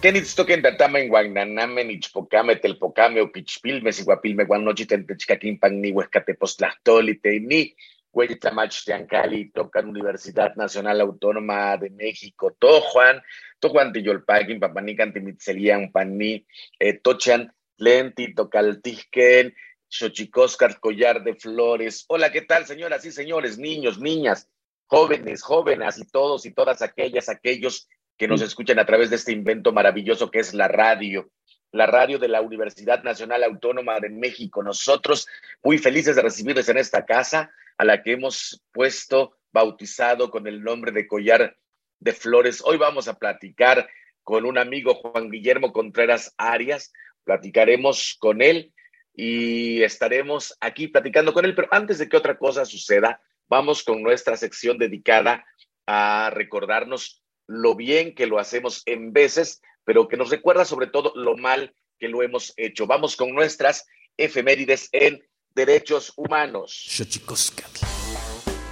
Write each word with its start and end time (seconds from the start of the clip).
Kenitztoken 0.00 0.62
tatama 0.62 0.98
en 0.98 1.10
Guagnaname, 1.10 1.84
Nichpocame, 1.84 2.56
Telpocame, 2.56 3.20
Oquichpilme, 3.20 3.92
Siguapilme, 3.92 4.46
Guanochi, 4.46 4.86
Tentechcaquimpan, 4.86 5.78
ni 5.78 5.92
Huescatepoztlastolite, 5.92 7.38
ni 7.40 7.76
Hueytlamach, 8.10 8.82
Teancali, 8.86 9.50
tocan 9.50 9.90
Universidad 9.90 10.56
Nacional 10.56 11.02
Autónoma 11.02 11.76
de 11.76 11.90
México, 11.90 12.56
Tojuan, 12.58 13.20
Tojuan, 13.58 13.92
Tiyolpaquin, 13.92 14.58
Papanican, 14.58 15.12
Timitzelian, 15.12 15.92
Paní, 15.92 16.46
eh, 16.78 16.98
Tochan, 17.02 17.52
Lenti, 17.76 18.34
Tocaltijken, 18.34 19.54
Xochicóscar, 19.86 20.80
Collar 20.80 21.22
de 21.22 21.34
Flores. 21.34 22.06
Hola, 22.08 22.32
¿qué 22.32 22.40
tal, 22.40 22.64
señoras 22.64 23.04
y 23.04 23.12
señores, 23.12 23.58
niños, 23.58 24.00
niñas, 24.00 24.48
jóvenes, 24.86 25.42
jóvenes 25.42 25.98
y 25.98 26.06
todos 26.06 26.46
y 26.46 26.52
todas 26.52 26.80
aquellas, 26.80 27.28
aquellos 27.28 27.86
que 28.20 28.28
nos 28.28 28.42
escuchan 28.42 28.78
a 28.78 28.84
través 28.84 29.08
de 29.08 29.16
este 29.16 29.32
invento 29.32 29.72
maravilloso 29.72 30.30
que 30.30 30.40
es 30.40 30.52
la 30.52 30.68
radio, 30.68 31.32
la 31.72 31.86
radio 31.86 32.18
de 32.18 32.28
la 32.28 32.42
Universidad 32.42 33.02
Nacional 33.02 33.42
Autónoma 33.42 33.98
de 33.98 34.10
México. 34.10 34.62
Nosotros 34.62 35.26
muy 35.62 35.78
felices 35.78 36.16
de 36.16 36.20
recibirles 36.20 36.68
en 36.68 36.76
esta 36.76 37.06
casa 37.06 37.50
a 37.78 37.84
la 37.86 38.02
que 38.02 38.12
hemos 38.12 38.62
puesto, 38.72 39.38
bautizado 39.52 40.30
con 40.30 40.46
el 40.46 40.62
nombre 40.62 40.92
de 40.92 41.06
Collar 41.06 41.56
de 41.98 42.12
Flores. 42.12 42.62
Hoy 42.62 42.76
vamos 42.76 43.08
a 43.08 43.18
platicar 43.18 43.88
con 44.22 44.44
un 44.44 44.58
amigo, 44.58 44.96
Juan 44.96 45.30
Guillermo 45.30 45.72
Contreras 45.72 46.34
Arias. 46.36 46.92
Platicaremos 47.24 48.18
con 48.20 48.42
él 48.42 48.74
y 49.14 49.82
estaremos 49.82 50.58
aquí 50.60 50.88
platicando 50.88 51.32
con 51.32 51.46
él. 51.46 51.54
Pero 51.54 51.68
antes 51.70 51.96
de 51.96 52.10
que 52.10 52.18
otra 52.18 52.36
cosa 52.36 52.66
suceda, 52.66 53.22
vamos 53.48 53.82
con 53.82 54.02
nuestra 54.02 54.36
sección 54.36 54.76
dedicada 54.76 55.46
a 55.86 56.28
recordarnos 56.34 57.20
lo 57.50 57.74
bien 57.74 58.14
que 58.14 58.26
lo 58.26 58.38
hacemos 58.38 58.82
en 58.86 59.12
veces, 59.12 59.60
pero 59.84 60.06
que 60.06 60.16
nos 60.16 60.30
recuerda 60.30 60.64
sobre 60.64 60.86
todo 60.86 61.12
lo 61.16 61.36
mal 61.36 61.74
que 61.98 62.08
lo 62.08 62.22
hemos 62.22 62.54
hecho. 62.56 62.86
Vamos 62.86 63.16
con 63.16 63.34
nuestras 63.34 63.86
efemérides 64.16 64.88
en 64.92 65.20
derechos 65.52 66.12
humanos. 66.16 66.88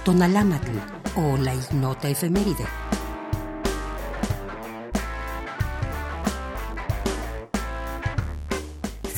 Tonalámatl 0.05 0.71
o 1.17 1.37
la 1.37 1.53
ignota 1.53 2.09
efeméride. 2.09 2.65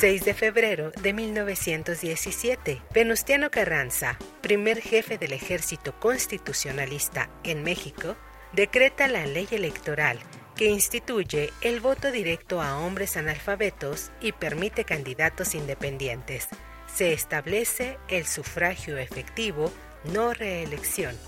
...6 0.02 0.24
de 0.24 0.34
febrero 0.34 0.90
de 1.00 1.12
1917... 1.12 2.82
...Venustiano 2.92 3.52
Carranza... 3.52 4.18
...primer 4.40 4.80
jefe 4.80 5.16
del 5.16 5.32
ejército 5.32 5.94
constitucionalista 6.00 7.30
en 7.44 7.62
México 7.62 8.16
decreta 8.52 9.08
la 9.08 9.26
ley 9.26 9.48
electoral 9.50 10.18
que 10.56 10.66
instituye 10.66 11.52
el 11.62 11.80
voto 11.80 12.10
directo 12.10 12.60
a 12.60 12.78
hombres 12.78 13.16
analfabetos 13.16 14.10
y 14.20 14.32
permite 14.32 14.84
candidatos 14.84 15.54
independientes. 15.54 16.48
Se 16.94 17.12
establece 17.12 17.98
el 18.08 18.26
sufragio 18.26 18.98
efectivo, 18.98 19.72
no 20.04 20.34
reelección. 20.34 21.18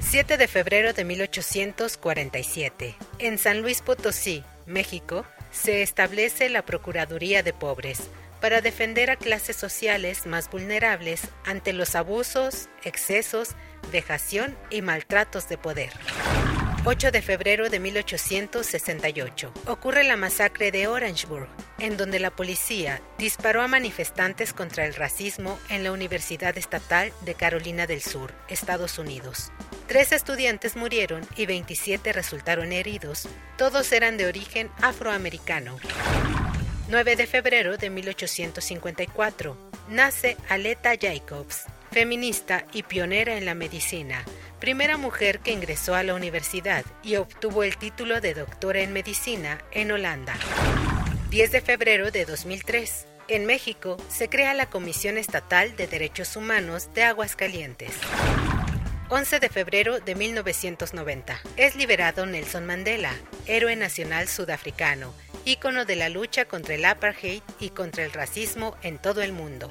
7 0.00 0.36
de 0.36 0.46
febrero 0.48 0.92
de 0.92 1.04
1847. 1.04 2.94
En 3.18 3.38
San 3.38 3.60
Luis 3.60 3.82
Potosí, 3.82 4.44
México, 4.66 5.24
se 5.50 5.82
establece 5.82 6.48
la 6.48 6.62
Procuraduría 6.64 7.42
de 7.42 7.52
Pobres 7.52 8.08
para 8.40 8.60
defender 8.60 9.10
a 9.10 9.16
clases 9.16 9.56
sociales 9.56 10.26
más 10.26 10.50
vulnerables 10.50 11.22
ante 11.44 11.72
los 11.72 11.94
abusos, 11.94 12.68
excesos, 12.84 13.50
vejación 13.92 14.56
y 14.70 14.82
maltratos 14.82 15.48
de 15.48 15.58
poder. 15.58 15.92
8 16.84 17.10
de 17.10 17.22
febrero 17.22 17.68
de 17.68 17.80
1868 17.80 19.52
ocurre 19.66 20.04
la 20.04 20.16
masacre 20.16 20.70
de 20.70 20.86
Orangeburg, 20.86 21.48
en 21.78 21.96
donde 21.96 22.18
la 22.18 22.30
policía 22.30 23.02
disparó 23.18 23.62
a 23.62 23.68
manifestantes 23.68 24.52
contra 24.52 24.86
el 24.86 24.94
racismo 24.94 25.58
en 25.68 25.84
la 25.84 25.92
Universidad 25.92 26.56
Estatal 26.56 27.12
de 27.26 27.34
Carolina 27.34 27.86
del 27.86 28.00
Sur, 28.00 28.32
Estados 28.48 28.98
Unidos. 28.98 29.52
Tres 29.86 30.12
estudiantes 30.12 30.76
murieron 30.76 31.26
y 31.36 31.46
27 31.46 32.12
resultaron 32.12 32.72
heridos. 32.72 33.28
Todos 33.56 33.92
eran 33.92 34.16
de 34.16 34.26
origen 34.26 34.70
afroamericano. 34.80 35.78
9 36.88 37.16
de 37.16 37.26
febrero 37.26 37.76
de 37.76 37.90
1854 37.90 39.58
nace 39.90 40.38
Aleta 40.48 40.92
Jacobs, 40.98 41.66
feminista 41.92 42.64
y 42.72 42.82
pionera 42.82 43.36
en 43.36 43.44
la 43.44 43.54
medicina, 43.54 44.24
primera 44.58 44.96
mujer 44.96 45.40
que 45.40 45.52
ingresó 45.52 45.94
a 45.94 46.02
la 46.02 46.14
universidad 46.14 46.86
y 47.02 47.16
obtuvo 47.16 47.62
el 47.62 47.76
título 47.76 48.22
de 48.22 48.32
doctora 48.32 48.80
en 48.80 48.94
medicina 48.94 49.58
en 49.70 49.92
Holanda. 49.92 50.34
10 51.28 51.52
de 51.52 51.60
febrero 51.60 52.10
de 52.10 52.24
2003. 52.24 53.06
En 53.28 53.44
México 53.44 53.98
se 54.08 54.30
crea 54.30 54.54
la 54.54 54.70
Comisión 54.70 55.18
Estatal 55.18 55.76
de 55.76 55.88
Derechos 55.88 56.36
Humanos 56.36 56.88
de 56.94 57.04
Aguascalientes. 57.04 57.92
11 59.10 59.40
de 59.40 59.48
febrero 59.50 60.00
de 60.00 60.14
1990. 60.14 61.38
Es 61.58 61.76
liberado 61.76 62.24
Nelson 62.24 62.64
Mandela, 62.64 63.12
héroe 63.46 63.76
nacional 63.76 64.28
sudafricano, 64.28 65.14
ícono 65.48 65.86
de 65.86 65.96
la 65.96 66.10
lucha 66.10 66.44
contra 66.44 66.74
el 66.74 66.84
apartheid 66.84 67.42
y 67.58 67.70
contra 67.70 68.04
el 68.04 68.12
racismo 68.12 68.76
en 68.82 68.98
todo 68.98 69.22
el 69.22 69.32
mundo. 69.32 69.70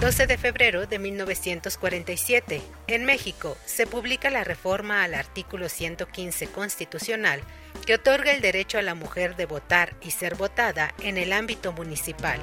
12 0.00 0.26
de 0.26 0.36
febrero 0.36 0.86
de 0.86 0.98
1947. 0.98 2.60
En 2.88 3.04
México 3.04 3.56
se 3.64 3.86
publica 3.86 4.28
la 4.28 4.44
reforma 4.44 5.02
al 5.02 5.14
artículo 5.14 5.68
115 5.68 6.48
constitucional 6.48 7.40
que 7.86 7.94
otorga 7.94 8.32
el 8.32 8.42
derecho 8.42 8.78
a 8.78 8.82
la 8.82 8.94
mujer 8.94 9.34
de 9.36 9.46
votar 9.46 9.96
y 10.02 10.10
ser 10.10 10.34
votada 10.34 10.94
en 11.00 11.16
el 11.16 11.32
ámbito 11.32 11.72
municipal. 11.72 12.38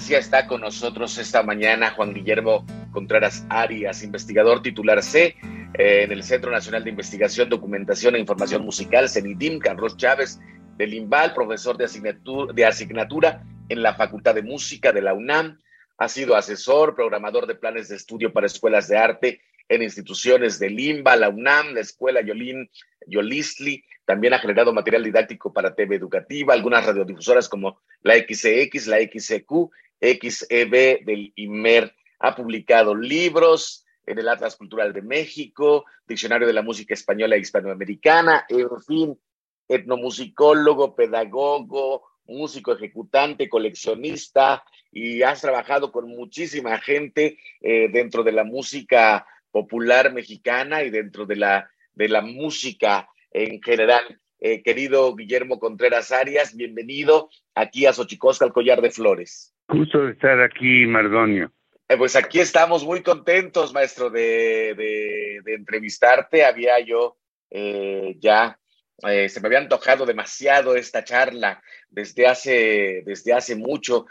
Le 0.00 0.04
decía, 0.04 0.18
está 0.18 0.46
con 0.46 0.62
nosotros 0.62 1.18
esta 1.18 1.42
mañana 1.42 1.90
Juan 1.90 2.14
Guillermo 2.14 2.64
Contreras 2.90 3.44
Arias, 3.50 4.02
investigador 4.02 4.62
titular 4.62 5.02
C 5.02 5.36
eh, 5.74 6.04
en 6.04 6.10
el 6.10 6.22
Centro 6.22 6.50
Nacional 6.50 6.82
de 6.84 6.88
Investigación, 6.88 7.50
Documentación 7.50 8.16
e 8.16 8.18
Información 8.18 8.64
Musical, 8.64 9.10
CENIDIM, 9.10 9.58
Carlos 9.58 9.98
Chávez 9.98 10.40
del 10.78 10.94
IMBAL, 10.94 11.34
profesor 11.34 11.76
de 11.76 11.84
asignatura, 11.84 12.50
de 12.54 12.64
asignatura 12.64 13.44
en 13.68 13.82
la 13.82 13.94
Facultad 13.94 14.34
de 14.34 14.42
Música 14.42 14.90
de 14.90 15.02
la 15.02 15.12
UNAM, 15.12 15.60
ha 15.98 16.08
sido 16.08 16.34
asesor, 16.34 16.94
programador 16.94 17.46
de 17.46 17.56
planes 17.56 17.90
de 17.90 17.96
estudio 17.96 18.32
para 18.32 18.46
escuelas 18.46 18.88
de 18.88 18.96
arte 18.96 19.42
en 19.68 19.82
instituciones 19.82 20.58
de 20.58 20.70
Limba, 20.70 21.14
la 21.14 21.28
UNAM, 21.28 21.74
la 21.74 21.80
Escuela 21.80 22.22
Yolín, 22.22 22.70
Yolistli, 23.06 23.84
también 24.06 24.32
ha 24.32 24.38
generado 24.38 24.72
material 24.72 25.04
didáctico 25.04 25.52
para 25.52 25.74
TV 25.74 25.94
educativa, 25.94 26.54
algunas 26.54 26.86
radiodifusoras 26.86 27.48
como 27.48 27.80
la 28.02 28.14
XCX, 28.16 28.86
la 28.86 28.96
XCQ, 28.98 29.70
XEB 30.00 31.04
del 31.04 31.32
IMER. 31.36 31.94
Ha 32.18 32.34
publicado 32.34 32.94
libros 32.94 33.84
en 34.06 34.18
el 34.18 34.28
Atlas 34.28 34.56
Cultural 34.56 34.92
de 34.92 35.02
México, 35.02 35.84
Diccionario 36.06 36.46
de 36.46 36.52
la 36.52 36.62
Música 36.62 36.94
Española 36.94 37.36
e 37.36 37.40
Hispanoamericana, 37.40 38.44
en 38.48 38.68
fin, 38.86 39.20
etnomusicólogo, 39.68 40.96
pedagogo, 40.96 42.02
músico 42.26 42.72
ejecutante, 42.72 43.48
coleccionista, 43.48 44.64
y 44.90 45.22
has 45.22 45.40
trabajado 45.40 45.92
con 45.92 46.08
muchísima 46.08 46.78
gente 46.78 47.38
eh, 47.60 47.88
dentro 47.92 48.24
de 48.24 48.32
la 48.32 48.44
música 48.44 49.26
popular 49.50 50.12
mexicana 50.12 50.82
y 50.82 50.90
dentro 50.90 51.26
de 51.26 51.36
la, 51.36 51.70
de 51.94 52.08
la 52.08 52.22
música 52.22 53.08
en 53.30 53.62
general. 53.62 54.20
Eh, 54.40 54.62
querido 54.62 55.14
Guillermo 55.14 55.60
Contreras 55.60 56.12
Arias, 56.12 56.56
bienvenido 56.56 57.28
aquí 57.54 57.86
a 57.86 57.92
Xochicosca, 57.92 58.44
al 58.44 58.52
Collar 58.52 58.80
de 58.80 58.90
Flores. 58.90 59.54
Gusto 59.70 60.04
de 60.04 60.12
estar 60.12 60.40
aquí, 60.40 60.86
Mardonio. 60.86 61.52
Eh, 61.88 61.96
pues 61.96 62.16
aquí 62.16 62.40
estamos 62.40 62.84
muy 62.84 63.02
contentos, 63.02 63.72
maestro, 63.72 64.10
de, 64.10 65.40
entrevistarte. 65.46 66.44
Había 66.44 66.80
yo 66.80 67.18
eh, 67.50 68.16
ya, 68.18 68.58
se 68.98 69.40
me 69.40 69.46
había 69.46 69.58
antojado 69.58 70.06
demasiado 70.06 70.76
esta 70.76 71.04
charla 71.04 71.62
desde 71.88 72.26
hace, 72.26 73.02
desde 73.04 73.32
hace 73.32 73.56
mucho, 73.56 74.06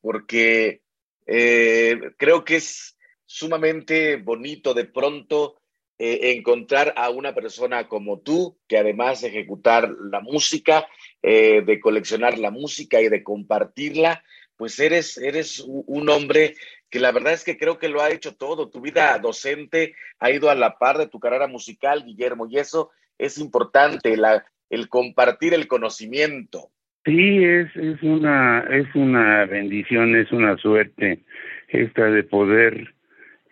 porque 0.00 0.82
creo 1.24 2.44
que 2.44 2.56
es 2.56 2.96
sumamente 3.24 4.16
bonito 4.16 4.72
de 4.72 4.84
pronto 4.84 5.60
eh, 5.98 6.32
encontrar 6.36 6.92
a 6.96 7.08
una 7.08 7.34
persona 7.34 7.88
como 7.88 8.20
tú, 8.20 8.58
que 8.68 8.76
además 8.76 9.22
de 9.22 9.28
ejecutar 9.28 9.88
la 10.10 10.20
música, 10.20 10.86
eh, 11.22 11.62
de 11.64 11.80
coleccionar 11.80 12.36
la 12.38 12.50
música 12.50 13.00
y 13.00 13.08
de 13.08 13.22
compartirla, 13.22 14.22
pues 14.56 14.78
eres, 14.80 15.18
eres 15.18 15.60
un 15.66 16.08
hombre 16.08 16.54
que 16.90 17.00
la 17.00 17.12
verdad 17.12 17.32
es 17.32 17.44
que 17.44 17.58
creo 17.58 17.78
que 17.78 17.88
lo 17.88 18.00
ha 18.00 18.10
hecho 18.10 18.36
todo. 18.36 18.70
Tu 18.70 18.80
vida 18.80 19.18
docente 19.18 19.94
ha 20.18 20.30
ido 20.30 20.50
a 20.50 20.54
la 20.54 20.78
par 20.78 20.98
de 20.98 21.08
tu 21.08 21.20
carrera 21.20 21.46
musical, 21.46 22.04
Guillermo, 22.04 22.46
y 22.48 22.58
eso 22.58 22.90
es 23.18 23.38
importante, 23.38 24.16
la, 24.16 24.44
el 24.70 24.88
compartir 24.88 25.54
el 25.54 25.66
conocimiento. 25.66 26.70
Sí, 27.04 27.44
es, 27.44 27.74
es, 27.76 28.02
una, 28.02 28.64
es 28.70 28.92
una 28.94 29.44
bendición, 29.46 30.16
es 30.16 30.32
una 30.32 30.56
suerte 30.56 31.20
esta 31.68 32.06
de 32.06 32.24
poder 32.24 32.94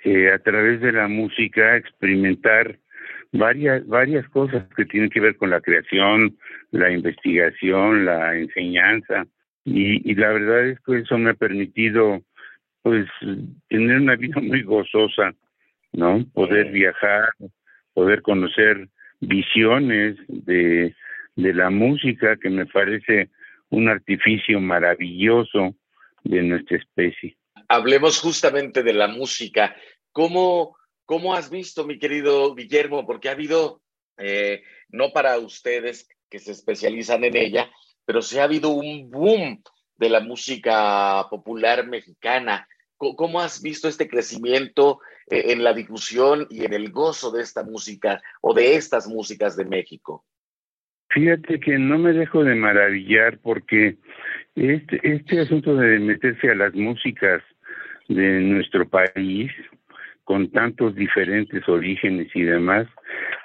eh, 0.05 0.33
a 0.33 0.39
través 0.39 0.81
de 0.81 0.93
la 0.93 1.09
música 1.09 1.77
experimentar 1.77 2.79
varias 3.33 3.87
varias 3.87 4.29
cosas 4.29 4.65
que 4.77 4.85
tienen 4.85 5.11
que 5.11 5.21
ver 5.21 5.37
con 5.37 5.51
la 5.51 5.61
creación, 5.61 6.37
la 6.71 6.91
investigación, 6.91 8.05
la 8.05 8.37
enseñanza 8.37 9.27
y, 9.65 10.11
y 10.11 10.15
la 10.15 10.29
verdad 10.33 10.69
es 10.69 10.81
que 10.81 10.99
eso 10.99 11.19
me 11.19 11.31
ha 11.31 11.35
permitido 11.35 12.23
pues 12.83 13.07
tener 13.69 13.97
una 13.97 14.17
vida 14.17 14.41
muy 14.41 14.63
gozosa, 14.63 15.35
¿no? 15.93 16.25
Poder 16.35 16.71
viajar, 16.71 17.31
poder 17.95 18.21
conocer 18.21 18.89
visiones 19.21 20.17
de, 20.29 20.95
de 21.35 21.55
la 21.55 21.71
música 21.71 22.37
que 22.37 22.51
me 22.51 22.67
parece 22.67 23.31
un 23.71 23.89
artificio 23.89 24.61
maravilloso 24.61 25.75
de 26.25 26.43
nuestra 26.43 26.77
especie. 26.77 27.37
Hablemos 27.69 28.21
justamente 28.21 28.83
de 28.83 28.93
la 28.93 29.09
música. 29.09 29.75
¿Cómo, 30.13 30.77
cómo 31.07 31.35
has 31.35 31.51
visto, 31.51 31.87
mi 31.87 31.99
querido 31.99 32.55
Guillermo? 32.55 33.07
Porque 33.07 33.29
ha 33.29 33.33
habido, 33.33 33.81
eh, 34.19 34.63
no 34.91 35.11
para 35.13 35.39
ustedes 35.39 36.09
que 36.31 36.39
se 36.39 36.53
especializan 36.53 37.25
en 37.25 37.37
ella, 37.37 37.71
pero 38.05 38.23
sí 38.23 38.39
ha 38.39 38.45
habido 38.45 38.71
un 38.71 39.11
boom 39.11 39.63
de 39.97 40.09
la 40.09 40.21
música 40.21 41.27
popular 41.31 41.87
mexicana. 41.87 42.67
¿Cómo 42.97 43.41
has 43.41 43.63
visto 43.63 43.89
este 43.89 44.09
crecimiento 44.09 45.01
eh, 45.29 45.53
en 45.53 45.63
la 45.63 45.75
difusión 45.75 46.47
y 46.51 46.65
en 46.65 46.73
el 46.73 46.91
gozo 46.91 47.31
de 47.31 47.43
esta 47.43 47.63
música 47.63 48.21
o 48.41 48.55
de 48.55 48.77
estas 48.77 49.07
músicas 49.07 49.57
de 49.57 49.65
México? 49.65 50.25
Fíjate 51.11 51.61
que 51.61 51.79
no 51.79 51.99
me 51.99 52.13
dejo 52.13 52.43
de 52.43 52.55
maravillar 52.55 53.39
porque 53.39 53.99
este, 54.55 55.01
este 55.03 55.41
asunto 55.41 55.77
de 55.77 55.99
meterse 55.99 56.51
a 56.51 56.55
las 56.55 56.75
músicas 56.75 57.43
de 58.09 58.41
nuestro 58.41 58.89
país 58.89 59.51
con 60.25 60.51
tantos 60.51 60.95
diferentes 60.95 61.69
orígenes 61.69 62.29
y 62.35 62.43
demás, 62.43 62.87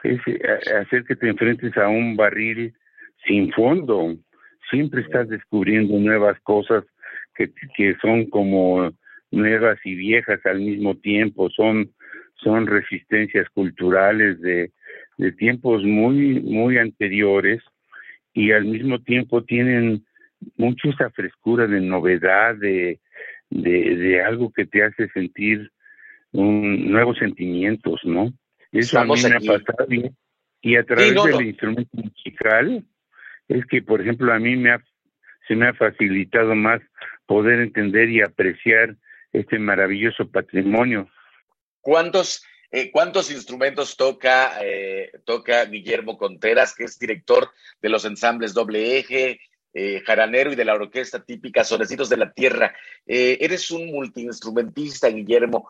es 0.04 0.20
eh, 0.26 0.40
hacer 0.82 1.04
que 1.04 1.16
te 1.16 1.28
enfrentes 1.28 1.76
a 1.78 1.90
un 1.90 2.16
barril 2.16 2.74
sin 3.28 3.52
fondo. 3.52 4.16
Siempre 4.70 5.02
estás 5.02 5.28
descubriendo 5.30 5.98
nuevas 5.98 6.40
cosas 6.42 6.84
que, 7.36 7.52
que 7.76 7.96
son 8.02 8.30
como 8.30 8.92
nuevas 9.32 9.80
y 9.84 9.96
viejas 9.96 10.40
al 10.46 10.60
mismo 10.60 10.96
tiempo, 10.96 11.50
son, 11.50 11.92
son 12.36 12.68
resistencias 12.68 13.50
culturales 13.50 14.40
de, 14.42 14.72
de 15.18 15.32
tiempos 15.34 15.84
muy, 15.84 16.40
muy 16.42 16.78
anteriores 16.78 17.62
y 18.34 18.52
al 18.52 18.66
mismo 18.66 19.00
tiempo 19.00 19.44
tienen 19.44 20.06
mucho 20.58 20.90
esa 20.90 21.10
frescura 21.12 21.68
de 21.68 21.82
novedad, 21.82 22.56
de, 22.56 23.00
de, 23.50 23.96
de 23.96 24.22
algo 24.22 24.52
que 24.52 24.66
te 24.66 24.84
hace 24.84 25.10
sentir 25.10 25.72
un, 26.32 26.92
nuevos 26.92 27.18
sentimientos, 27.18 28.00
¿no? 28.04 28.32
Eso 28.72 29.00
a 29.00 29.06
mí 29.06 29.14
me 29.24 29.36
ha 29.36 29.40
pasado 29.40 29.88
y, 30.62 30.76
a 30.76 30.84
través 30.84 31.16
del 31.16 31.48
instrumento 31.48 31.98
musical 31.98 32.84
es 33.50 33.66
que, 33.66 33.82
por 33.82 34.00
ejemplo, 34.00 34.32
a 34.34 34.40
mí 34.40 34.56
me 34.56 34.72
ha, 34.72 34.84
se 35.48 35.56
me 35.56 35.68
ha 35.68 35.74
facilitado 35.74 36.56
más 36.56 36.82
poder 37.26 37.60
entender 37.60 38.10
y 38.10 38.22
apreciar 38.22 38.96
este 39.34 39.60
maravilloso 39.60 40.30
patrimonio. 40.32 41.10
¿Cuántos 41.82 42.44
Eh, 42.72 42.92
¿Cuántos 42.92 43.32
instrumentos 43.32 43.98
toca, 43.98 44.60
eh, 44.62 45.12
toca 45.26 45.66
Guillermo 45.66 46.18
Conteras, 46.18 46.76
que 46.76 46.84
es 46.84 47.00
director 47.00 47.50
de 47.82 47.90
los 47.90 48.06
ensambles 48.06 48.54
Doble 48.54 49.00
Eje, 49.00 49.40
eh, 49.74 50.02
jaranero 50.06 50.52
y 50.52 50.56
de 50.56 50.66
la 50.66 50.76
orquesta 50.76 51.24
típica 51.24 51.64
Sonecitos 51.64 52.10
de 52.10 52.18
la 52.18 52.32
Tierra? 52.32 52.76
eres 53.08 53.72
un 53.72 53.88
multiinstrumentista, 53.88 55.08
Guillermo. 55.08 55.70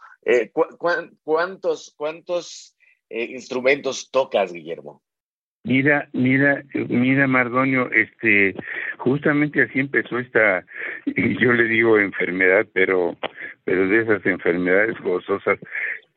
cuántos 1.24 1.96
cuántos 1.96 2.76
instrumentos 3.10 4.12
tocas, 4.12 4.52
Guillermo? 4.52 5.02
Mira, 5.64 6.08
mira, 6.14 6.64
mira, 6.74 7.28
Mardonio, 7.28 7.92
este, 7.92 8.56
justamente 8.98 9.62
así 9.62 9.80
empezó 9.80 10.18
esta, 10.18 10.66
yo 11.06 11.54
le 11.54 11.66
digo 11.66 12.00
enfermedad, 12.00 12.66
pero, 12.74 13.18
pero 13.66 13.88
de 13.88 14.02
esas 14.02 14.26
enfermedades 14.26 14.98
gozosas. 15.02 15.60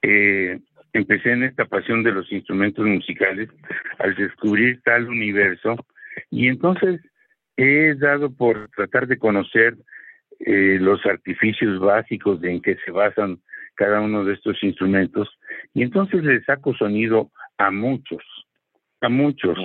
Eh, 0.03 0.59
empecé 0.93 1.33
en 1.33 1.43
esta 1.43 1.65
pasión 1.65 2.03
de 2.03 2.13
los 2.13 2.31
instrumentos 2.31 2.85
musicales 2.87 3.49
al 3.99 4.15
descubrir 4.15 4.81
tal 4.83 5.09
universo 5.09 5.77
y 6.31 6.49
entonces 6.49 7.01
he 7.57 7.95
dado 7.95 8.31
por 8.35 8.69
tratar 8.71 9.07
de 9.07 9.19
conocer 9.19 9.77
eh, 10.41 10.79
los 10.81 11.05
artificios 11.07 11.81
básicos 11.81 12.43
en 12.45 12.61
que 12.61 12.77
se 12.85 12.91
basan 12.91 13.41
cada 13.75 14.01
uno 14.01 14.25
de 14.25 14.35
estos 14.35 14.63
instrumentos 14.63 15.29
y 15.73 15.83
entonces 15.83 16.23
le 16.25 16.43
saco 16.45 16.75
sonido 16.75 17.31
a 17.59 17.71
muchos 17.71 18.23
a 19.03 19.09
muchos 19.09 19.59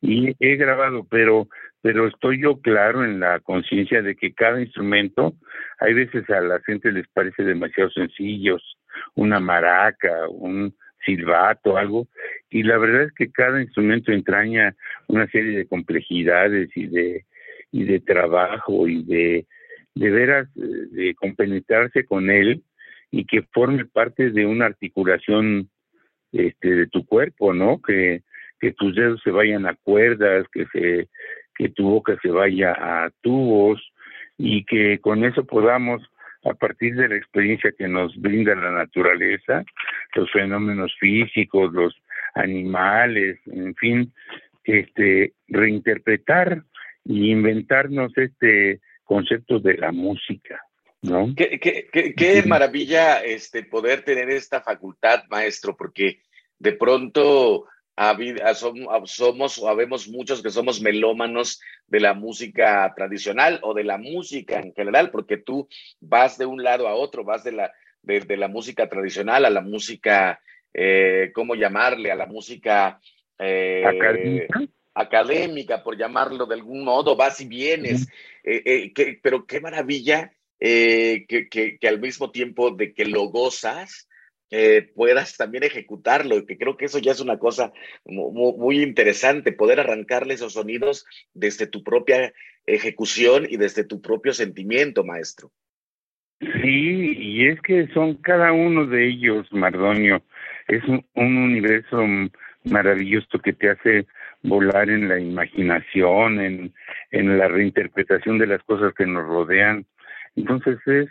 y 0.00 0.34
he 0.40 0.56
grabado, 0.56 1.06
pero 1.08 1.48
pero 1.80 2.08
estoy 2.08 2.42
yo 2.42 2.60
claro 2.60 3.04
en 3.04 3.20
la 3.20 3.38
conciencia 3.38 4.02
de 4.02 4.16
que 4.16 4.34
cada 4.34 4.60
instrumento, 4.60 5.34
hay 5.78 5.94
veces 5.94 6.28
a 6.28 6.40
la 6.40 6.60
gente 6.60 6.90
les 6.90 7.06
parece 7.08 7.44
demasiado 7.44 7.88
sencillos, 7.90 8.76
una 9.14 9.38
maraca, 9.38 10.28
un 10.28 10.74
silbato, 11.06 11.76
algo, 11.76 12.08
y 12.50 12.64
la 12.64 12.78
verdad 12.78 13.04
es 13.04 13.12
que 13.12 13.30
cada 13.30 13.62
instrumento 13.62 14.10
entraña 14.10 14.74
una 15.06 15.28
serie 15.28 15.56
de 15.56 15.66
complejidades 15.66 16.68
y 16.74 16.86
de 16.88 17.24
y 17.70 17.84
de 17.84 18.00
trabajo 18.00 18.88
y 18.88 19.04
de 19.04 19.46
de 19.94 20.10
veras 20.10 20.48
de 20.54 21.14
compenetrarse 21.14 22.04
con 22.04 22.30
él 22.30 22.62
y 23.10 23.24
que 23.24 23.42
forme 23.52 23.84
parte 23.84 24.30
de 24.30 24.46
una 24.46 24.66
articulación 24.66 25.70
este 26.32 26.74
de 26.74 26.86
tu 26.86 27.06
cuerpo, 27.06 27.54
¿no? 27.54 27.80
Que 27.80 28.22
que 28.60 28.72
tus 28.72 28.94
dedos 28.94 29.20
se 29.22 29.30
vayan 29.30 29.66
a 29.66 29.74
cuerdas, 29.74 30.46
que 30.52 30.66
se 30.72 31.08
que 31.54 31.68
tu 31.70 31.90
boca 31.90 32.16
se 32.22 32.28
vaya 32.28 32.72
a 32.72 33.10
tubos 33.20 33.82
y 34.36 34.64
que 34.64 35.00
con 35.00 35.24
eso 35.24 35.44
podamos 35.44 36.00
a 36.44 36.54
partir 36.54 36.94
de 36.94 37.08
la 37.08 37.16
experiencia 37.16 37.72
que 37.76 37.88
nos 37.88 38.16
brinda 38.16 38.54
la 38.54 38.70
naturaleza, 38.70 39.64
los 40.14 40.30
fenómenos 40.30 40.94
físicos, 41.00 41.72
los 41.72 42.00
animales, 42.34 43.38
en 43.46 43.74
fin, 43.74 44.12
este 44.64 45.32
reinterpretar 45.48 46.62
y 47.04 47.32
inventarnos 47.32 48.16
este 48.16 48.80
concepto 49.04 49.58
de 49.58 49.78
la 49.78 49.90
música, 49.90 50.62
¿no? 51.02 51.34
Qué, 51.36 51.58
qué, 51.58 51.88
qué, 51.90 52.14
qué 52.14 52.42
maravilla 52.46 53.24
este 53.24 53.64
poder 53.64 54.02
tener 54.02 54.30
esta 54.30 54.60
facultad, 54.60 55.24
maestro, 55.28 55.76
porque 55.76 56.20
de 56.58 56.72
pronto 56.72 57.66
somos 59.06 59.58
o 59.58 59.68
habemos 59.68 60.08
muchos 60.08 60.42
que 60.42 60.50
somos 60.50 60.80
melómanos 60.80 61.60
de 61.86 62.00
la 62.00 62.14
música 62.14 62.92
tradicional 62.94 63.60
o 63.62 63.74
de 63.74 63.84
la 63.84 63.98
música 63.98 64.60
en 64.60 64.72
general, 64.72 65.10
porque 65.10 65.38
tú 65.38 65.68
vas 66.00 66.38
de 66.38 66.46
un 66.46 66.62
lado 66.62 66.86
a 66.86 66.94
otro, 66.94 67.24
vas 67.24 67.42
de 67.42 67.52
la, 67.52 67.72
de, 68.02 68.36
la 68.36 68.48
música 68.48 68.88
tradicional 68.88 69.44
a 69.44 69.50
la 69.50 69.62
música, 69.62 70.40
eh, 70.72 71.32
¿cómo 71.34 71.54
llamarle? 71.54 72.12
A 72.12 72.16
la 72.16 72.26
música 72.26 73.00
eh, 73.38 73.82
¿Académica? 74.94 75.82
por 75.82 75.96
llamarlo 75.96 76.46
de 76.46 76.54
algún 76.54 76.84
modo, 76.84 77.16
vas 77.16 77.40
y 77.40 77.46
vienes, 77.46 78.08
eh, 78.44 78.92
pero 79.22 79.44
qué 79.46 79.60
maravilla 79.60 80.32
que, 80.58 81.48
que 81.48 81.88
al 81.88 82.00
mismo 82.00 82.30
tiempo 82.30 82.70
de 82.72 82.92
que 82.92 83.04
lo 83.04 83.24
gozas, 83.26 84.08
puedas 84.94 85.36
también 85.36 85.64
ejecutarlo, 85.64 86.44
que 86.46 86.56
creo 86.56 86.76
que 86.76 86.86
eso 86.86 86.98
ya 86.98 87.12
es 87.12 87.20
una 87.20 87.38
cosa 87.38 87.72
muy, 88.04 88.82
interesante, 88.82 89.52
poder 89.52 89.80
arrancarle 89.80 90.34
esos 90.34 90.54
sonidos 90.54 91.06
desde 91.34 91.66
tu 91.66 91.82
propia 91.82 92.32
ejecución 92.66 93.46
y 93.48 93.56
desde 93.56 93.84
tu 93.84 94.00
propio 94.00 94.32
sentimiento, 94.32 95.04
maestro. 95.04 95.50
Sí, 96.40 97.16
y 97.18 97.48
es 97.48 97.60
que 97.62 97.88
son 97.88 98.14
cada 98.16 98.52
uno 98.52 98.86
de 98.86 99.08
ellos, 99.08 99.46
Mardonio, 99.52 100.22
es 100.68 100.82
un, 100.84 101.04
universo 101.14 102.04
maravilloso 102.64 103.38
que 103.40 103.52
te 103.52 103.70
hace 103.70 104.06
volar 104.42 104.88
en 104.88 105.08
la 105.08 105.18
imaginación, 105.18 106.40
en, 106.40 106.74
en 107.10 107.38
la 107.38 107.48
reinterpretación 107.48 108.38
de 108.38 108.46
las 108.46 108.62
cosas 108.62 108.94
que 108.94 109.04
nos 109.04 109.26
rodean. 109.26 109.84
Entonces 110.36 110.78
es 110.86 111.08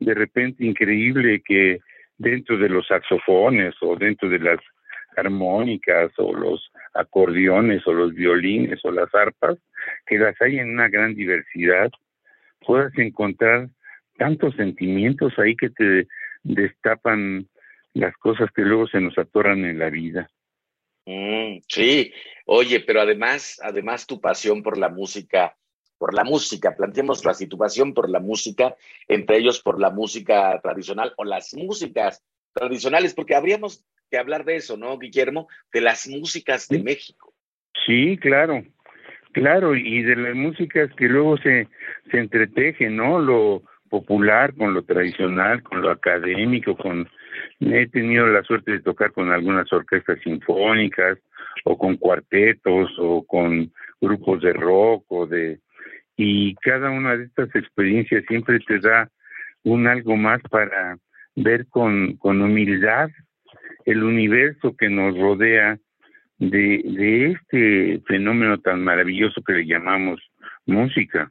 de 0.00 0.14
repente 0.14 0.64
increíble 0.64 1.42
que 1.44 1.80
dentro 2.18 2.58
de 2.58 2.68
los 2.68 2.86
saxofones 2.86 3.74
o 3.80 3.96
dentro 3.96 4.28
de 4.28 4.40
las 4.40 4.58
armónicas 5.16 6.12
o 6.18 6.32
los 6.32 6.70
acordeones 6.94 7.86
o 7.86 7.92
los 7.92 8.14
violines 8.14 8.84
o 8.84 8.90
las 8.90 9.12
arpas, 9.14 9.56
que 10.06 10.18
las 10.18 10.40
hay 10.40 10.58
en 10.58 10.70
una 10.70 10.88
gran 10.88 11.14
diversidad, 11.14 11.90
puedas 12.60 12.96
encontrar 12.98 13.68
tantos 14.16 14.54
sentimientos 14.56 15.32
ahí 15.38 15.56
que 15.56 15.70
te 15.70 16.08
destapan 16.42 17.48
las 17.94 18.16
cosas 18.16 18.50
que 18.54 18.62
luego 18.62 18.86
se 18.88 19.00
nos 19.00 19.16
atoran 19.18 19.64
en 19.64 19.78
la 19.78 19.90
vida. 19.90 20.28
Mm, 21.06 21.60
sí, 21.66 22.12
oye, 22.44 22.80
pero 22.80 23.00
además, 23.00 23.60
además 23.62 24.06
tu 24.06 24.20
pasión 24.20 24.62
por 24.62 24.76
la 24.76 24.88
música 24.88 25.56
por 25.98 26.14
la 26.14 26.24
música, 26.24 26.76
planteemos 26.76 27.24
la 27.24 27.34
situación 27.34 27.92
por 27.92 28.08
la 28.08 28.20
música, 28.20 28.76
entre 29.08 29.38
ellos 29.38 29.60
por 29.60 29.80
la 29.80 29.90
música 29.90 30.58
tradicional 30.62 31.12
o 31.16 31.24
las 31.24 31.54
músicas 31.54 32.24
tradicionales, 32.52 33.14
porque 33.14 33.34
habríamos 33.34 33.84
que 34.10 34.18
hablar 34.18 34.44
de 34.44 34.56
eso, 34.56 34.76
¿no, 34.76 34.98
Guillermo? 34.98 35.48
De 35.72 35.80
las 35.80 36.08
músicas 36.08 36.68
de 36.68 36.82
México. 36.82 37.34
Sí, 37.86 38.16
claro, 38.18 38.64
claro, 39.32 39.74
y 39.74 40.02
de 40.02 40.16
las 40.16 40.34
músicas 40.34 40.90
que 40.96 41.08
luego 41.08 41.36
se, 41.38 41.68
se 42.10 42.18
entretejen, 42.18 42.96
¿no? 42.96 43.18
Lo 43.18 43.62
popular 43.88 44.54
con 44.54 44.74
lo 44.74 44.82
tradicional, 44.82 45.62
con 45.62 45.82
lo 45.82 45.90
académico, 45.90 46.76
con... 46.76 47.08
He 47.60 47.88
tenido 47.88 48.26
la 48.26 48.42
suerte 48.42 48.72
de 48.72 48.80
tocar 48.80 49.12
con 49.12 49.32
algunas 49.32 49.72
orquestas 49.72 50.18
sinfónicas 50.22 51.18
o 51.64 51.76
con 51.76 51.96
cuartetos 51.96 52.90
o 52.98 53.24
con 53.24 53.72
grupos 54.00 54.42
de 54.42 54.52
rock 54.52 55.04
o 55.08 55.26
de 55.26 55.60
y 56.18 56.56
cada 56.56 56.90
una 56.90 57.16
de 57.16 57.24
estas 57.26 57.48
experiencias 57.54 58.24
siempre 58.26 58.58
te 58.66 58.80
da 58.80 59.08
un 59.62 59.86
algo 59.86 60.16
más 60.16 60.42
para 60.50 60.98
ver 61.36 61.66
con, 61.68 62.16
con 62.16 62.42
humildad 62.42 63.08
el 63.84 64.02
universo 64.02 64.76
que 64.76 64.90
nos 64.90 65.16
rodea 65.16 65.78
de, 66.38 66.82
de 66.84 67.32
este 67.32 68.02
fenómeno 68.08 68.60
tan 68.60 68.82
maravilloso 68.82 69.40
que 69.42 69.52
le 69.52 69.66
llamamos 69.66 70.20
música. 70.66 71.30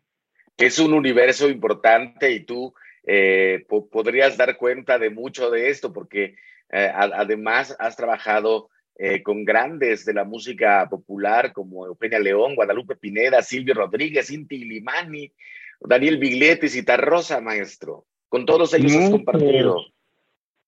Es 0.57 0.79
un 0.79 0.93
universo 0.93 1.49
importante 1.49 2.31
y 2.31 2.45
tú 2.45 2.73
eh, 3.05 3.65
podrías 3.91 4.37
dar 4.37 4.55
cuenta 4.55 4.97
de 4.97 5.09
mucho 5.09 5.51
de 5.51 5.69
esto 5.69 5.91
porque 5.91 6.35
eh, 6.71 6.91
además 6.93 7.75
has 7.77 7.97
trabajado 7.97 8.69
eh, 8.99 9.21
con 9.21 9.45
grandes 9.45 10.05
de 10.05 10.13
la 10.13 10.23
música 10.23 10.87
popular 10.89 11.53
como 11.53 11.85
Eugenia 11.85 12.19
León, 12.19 12.55
Guadalupe 12.55 12.95
Pineda, 12.95 13.43
Silvio 13.43 13.75
Rodríguez, 13.75 14.31
Inti 14.31 14.65
Limani, 14.65 15.31
Daniel 15.79 16.17
Biglietti, 16.17 16.67
Rosa, 16.97 17.39
maestro. 17.39 18.05
Con 18.27 18.45
todos 18.45 18.73
ellos 18.73 18.95
has 18.95 19.09
compartido. 19.11 19.85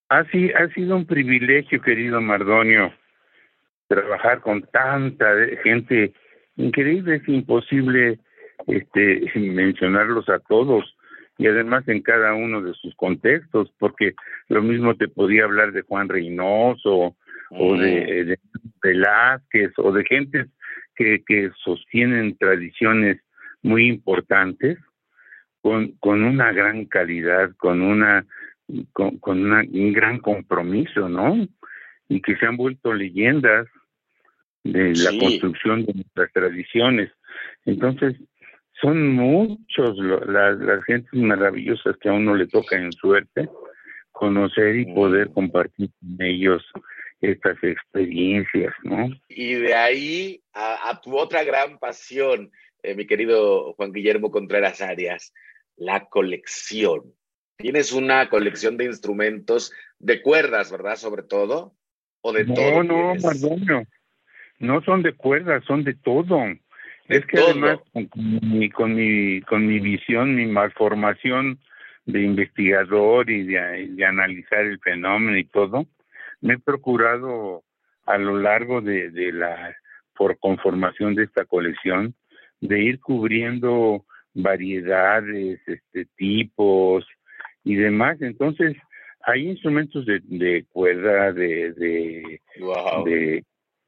Ha, 0.09 0.19
ha 0.19 0.73
sido 0.73 0.95
un 0.95 1.05
privilegio, 1.05 1.81
querido 1.81 2.21
Mardonio, 2.21 2.93
trabajar 3.87 4.41
con 4.41 4.61
tanta 4.71 5.27
gente 5.63 6.13
increíble. 6.55 7.15
Es 7.15 7.27
imposible 7.27 8.19
este, 8.67 9.31
mencionarlos 9.35 10.29
a 10.29 10.39
todos 10.39 10.95
y 11.39 11.47
además 11.47 11.87
en 11.87 12.01
cada 12.01 12.33
uno 12.33 12.61
de 12.61 12.73
sus 12.73 12.93
contextos, 12.95 13.73
porque 13.79 14.13
lo 14.49 14.61
mismo 14.61 14.95
te 14.95 15.07
podía 15.07 15.45
hablar 15.45 15.71
de 15.71 15.81
Juan 15.81 16.09
Reynoso, 16.09 17.15
o 17.51 17.77
de, 17.77 18.25
de, 18.25 18.39
Velázquez 18.81 19.71
o 19.77 19.91
de 19.91 20.03
gentes 20.05 20.47
que, 20.95 21.23
que 21.25 21.51
sostienen 21.63 22.37
tradiciones 22.37 23.19
muy 23.61 23.87
importantes 23.87 24.77
con, 25.61 25.91
con 25.99 26.23
una 26.23 26.51
gran 26.51 26.85
calidad, 26.85 27.51
con 27.57 27.81
una 27.81 28.25
con, 28.93 29.17
con 29.17 29.51
un 29.51 29.93
gran 29.93 30.19
compromiso, 30.19 31.09
¿no? 31.09 31.47
Y 32.07 32.21
que 32.21 32.35
se 32.37 32.45
han 32.45 32.57
vuelto 32.57 32.93
leyendas 32.93 33.67
de 34.63 34.93
la 34.95 35.11
construcción 35.19 35.85
de 35.85 35.93
nuestras 35.93 36.31
tradiciones. 36.33 37.11
Entonces, 37.65 38.15
son 38.81 39.09
muchos 39.09 39.97
las, 39.97 40.57
las 40.59 40.83
gentes 40.85 41.13
maravillosas 41.13 41.97
que 41.97 42.09
a 42.09 42.13
uno 42.13 42.35
le 42.35 42.47
toca 42.47 42.77
en 42.77 42.91
suerte 42.93 43.49
conocer 44.11 44.75
y 44.75 44.93
poder 44.93 45.29
mm. 45.29 45.33
compartir 45.33 45.89
con 45.99 46.25
ellos 46.25 46.63
estas 47.21 47.57
experiencias, 47.63 48.73
¿no? 48.83 49.09
Y 49.27 49.55
de 49.55 49.75
ahí 49.75 50.41
a, 50.53 50.99
tu 51.01 51.17
otra 51.17 51.43
gran 51.43 51.77
pasión, 51.77 52.51
eh, 52.83 52.95
mi 52.95 53.05
querido 53.05 53.73
Juan 53.73 53.91
Guillermo 53.91 54.31
Contreras 54.31 54.81
Arias, 54.81 55.33
la 55.75 56.05
colección. 56.05 57.13
Tienes 57.57 57.91
una 57.91 58.29
colección 58.29 58.77
de 58.77 58.85
instrumentos 58.85 59.73
de 59.99 60.21
cuerdas, 60.21 60.71
¿verdad? 60.71 60.95
Sobre 60.95 61.23
todo. 61.23 61.73
¿O 62.21 62.33
de 62.33 62.45
todo? 62.45 62.83
No, 62.83 63.15
no, 63.15 63.83
No 64.59 64.81
son 64.83 65.03
de 65.03 65.13
cuerdas, 65.13 65.63
son 65.65 65.83
de 65.83 65.93
todo. 65.93 66.41
es 67.07 67.25
que 67.25 67.39
además 67.39 67.79
con 67.93 68.09
mi, 68.41 68.69
con 68.69 68.95
mi, 68.95 69.41
con 69.41 69.67
mi 69.67 69.79
visión, 69.79 70.35
mi 70.35 70.45
malformación 70.45 71.59
de 72.05 72.21
investigador 72.23 73.29
y 73.29 73.43
de, 73.43 74.05
analizar 74.05 74.65
el 74.65 74.79
fenómeno 74.79 75.37
y 75.37 75.45
todo, 75.45 75.85
me 76.41 76.55
he 76.55 76.59
procurado 76.59 77.63
a 78.05 78.17
lo 78.17 78.39
largo 78.39 78.81
de, 78.81 79.11
de 79.11 79.31
la 79.31 79.75
por 80.15 80.37
conformación 80.37 81.15
de 81.15 81.23
esta 81.23 81.45
colección 81.45 82.13
de 82.59 82.81
ir 82.81 82.99
cubriendo 82.99 84.05
variedades, 84.33 85.59
este 85.65 86.05
tipos 86.17 87.07
y 87.63 87.75
demás. 87.75 88.21
Entonces, 88.21 88.75
hay 89.21 89.47
instrumentos 89.47 90.05
de, 90.05 90.21
de 90.25 90.65
cuerda, 90.71 91.31
de, 91.31 91.71
de, 91.73 92.41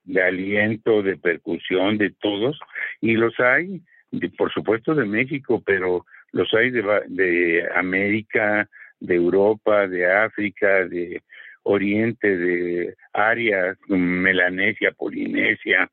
de, 0.05 0.23
aliento, 0.23 1.01
de 1.03 1.17
percusión, 1.17 1.97
de 1.97 2.11
todos, 2.21 2.59
y 3.01 3.13
los 3.13 3.37
hay, 3.39 3.81
de, 4.11 4.29
por 4.29 4.51
supuesto, 4.51 4.93
de 4.95 5.05
México, 5.05 5.61
pero 5.65 6.05
los 6.31 6.53
hay 6.53 6.71
de, 6.71 6.83
de 7.07 7.67
América, 7.75 8.69
de 8.99 9.15
Europa, 9.15 9.87
de 9.87 10.11
África, 10.11 10.85
de 10.85 11.21
Oriente, 11.63 12.37
de 12.37 12.95
áreas, 13.13 13.77
Melanesia, 13.87 14.91
Polinesia, 14.91 15.89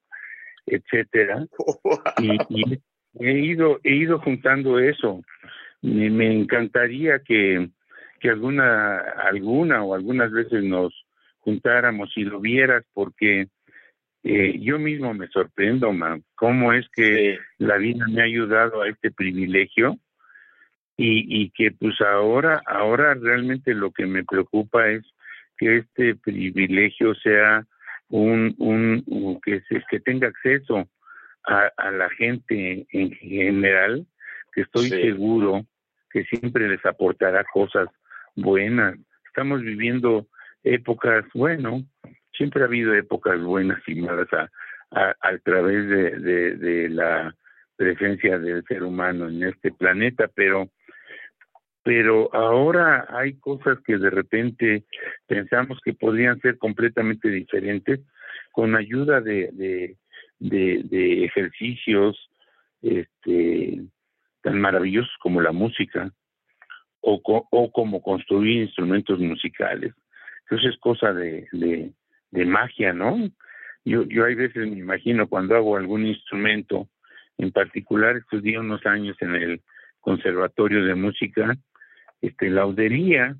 etcétera. 0.67 1.47
Y, 3.21 3.27
he 3.27 3.33
ido, 3.33 3.81
he 3.83 3.97
ido 3.97 4.21
juntando 4.21 4.79
eso. 4.79 5.23
Me, 5.83 6.09
me 6.11 6.33
encantaría 6.33 7.21
que, 7.21 7.69
que 8.21 8.29
alguna, 8.29 8.99
alguna 8.99 9.83
o 9.83 9.95
algunas 9.95 10.31
veces 10.31 10.63
nos 10.63 10.95
juntáramos 11.39 12.13
y 12.17 12.25
lo 12.25 12.41
vieras, 12.41 12.85
porque 12.93 13.49
eh, 14.25 14.59
yo 14.61 14.79
mismo 14.79 15.15
me 15.15 15.29
sorprendo, 15.29 15.93
man, 15.93 16.23
cómo 16.35 16.73
es 16.73 16.87
que 16.95 17.39
la 17.59 17.77
vida 17.79 18.05
me 18.09 18.21
ha 18.21 18.25
ayudado 18.25 18.83
a 18.83 18.89
este 18.89 19.11
privilegio 19.11 19.97
y, 20.97 21.43
y 21.43 21.51
que 21.51 21.71
pues 21.71 22.01
ahora, 22.01 22.61
ahora 22.67 23.15
realmente 23.15 23.75
lo 23.75 23.93
que 23.93 24.07
me 24.07 24.25
preocupa 24.25 24.89
es 24.89 25.03
que 25.59 25.79
este 25.79 26.15
privilegio 26.15 27.15
sea 27.17 27.67
un, 28.09 28.55
un, 28.59 29.41
que, 29.45 29.61
se, 29.69 29.83
que 29.91 30.00
tenga 30.00 30.29
acceso 30.29 30.88
a, 31.45 31.71
a, 31.77 31.91
la 31.91 32.09
gente 32.11 32.87
en 32.91 33.11
general, 33.12 34.07
que 34.53 34.62
estoy 34.62 34.88
seguro 34.88 35.67
que 36.11 36.25
siempre 36.25 36.69
les 36.69 36.85
aportará 36.87 37.45
cosas 37.53 37.88
buenas. 38.35 38.97
Estamos 39.27 39.61
viviendo 39.61 40.27
épocas, 40.62 41.25
bueno, 41.35 41.85
siempre 42.33 42.62
ha 42.62 42.67
habido 42.67 42.95
épocas 42.95 43.41
buenas 43.41 43.81
y 43.87 43.97
malas 43.97 44.29
a, 44.33 44.49
a, 44.91 45.38
través 45.38 45.88
de, 45.88 46.11
de, 46.19 46.57
de, 46.57 46.88
la 46.88 47.35
presencia 47.77 48.38
del 48.38 48.65
ser 48.65 48.83
humano 48.83 49.29
en 49.29 49.43
este 49.45 49.71
planeta, 49.73 50.29
pero 50.35 50.71
pero 51.88 52.28
ahora 52.35 53.07
hay 53.09 53.38
cosas 53.38 53.78
que 53.83 53.97
de 53.97 54.11
repente 54.11 54.85
pensamos 55.26 55.80
que 55.83 55.95
podrían 55.95 56.38
ser 56.42 56.59
completamente 56.59 57.30
diferentes 57.30 58.00
con 58.52 58.76
ayuda 58.76 59.23
de, 59.23 59.97
de, 60.38 61.25
ejercicios 61.25 62.28
este, 62.83 63.80
tan 64.42 64.61
maravillosos 64.61 65.14
como 65.23 65.40
la 65.40 65.52
música 65.52 66.12
o, 67.00 67.23
o 67.25 67.73
como 67.73 68.02
construir 68.02 68.65
instrumentos 68.65 69.19
musicales. 69.19 69.95
Eso 70.50 70.69
es 70.69 70.76
cosa 70.80 71.15
de, 71.15 71.49
de, 71.52 71.91
de 72.32 72.45
magia, 72.45 72.93
¿no? 72.93 73.17
Yo, 73.86 74.02
yo 74.02 74.26
hay 74.26 74.34
veces 74.34 74.69
me 74.69 74.76
imagino 74.76 75.26
cuando 75.26 75.56
hago 75.56 75.78
algún 75.78 76.04
instrumento, 76.04 76.86
en 77.39 77.50
particular 77.50 78.15
estudié 78.19 78.58
unos 78.58 78.84
años 78.84 79.17
en 79.23 79.34
el 79.36 79.63
Conservatorio 80.00 80.84
de 80.84 80.95
Música 80.95 81.56
este, 82.21 82.50
laudería 82.50 83.37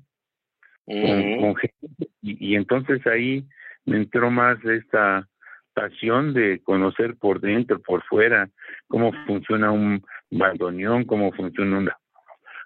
con, 0.85 1.55
y, 2.21 2.55
entonces 2.55 3.05
ahí 3.05 3.45
me 3.85 3.97
entró 3.97 4.31
más 4.31 4.63
esta 4.65 5.27
pasión 5.73 6.33
de 6.33 6.61
conocer 6.63 7.15
por 7.15 7.39
dentro, 7.39 7.79
por 7.79 8.03
fuera, 8.03 8.49
cómo 8.87 9.11
funciona 9.25 9.71
un 9.71 10.03
bandoneón, 10.31 11.05
cómo 11.05 11.31
funciona 11.31 11.77
una, 11.77 11.97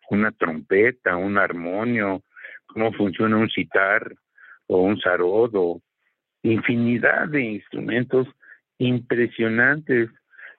una 0.10 0.32
trompeta, 0.32 1.17
un 1.17 1.38
armonio, 1.38 2.23
cómo 2.65 2.93
funciona 2.93 3.38
un 3.38 3.49
citar 3.49 4.13
o 4.67 4.82
un 4.82 4.99
sarod 4.99 5.82
infinidad 6.43 7.30
de 7.30 7.41
instrumentos 7.41 8.28
impresionantes 8.78 10.10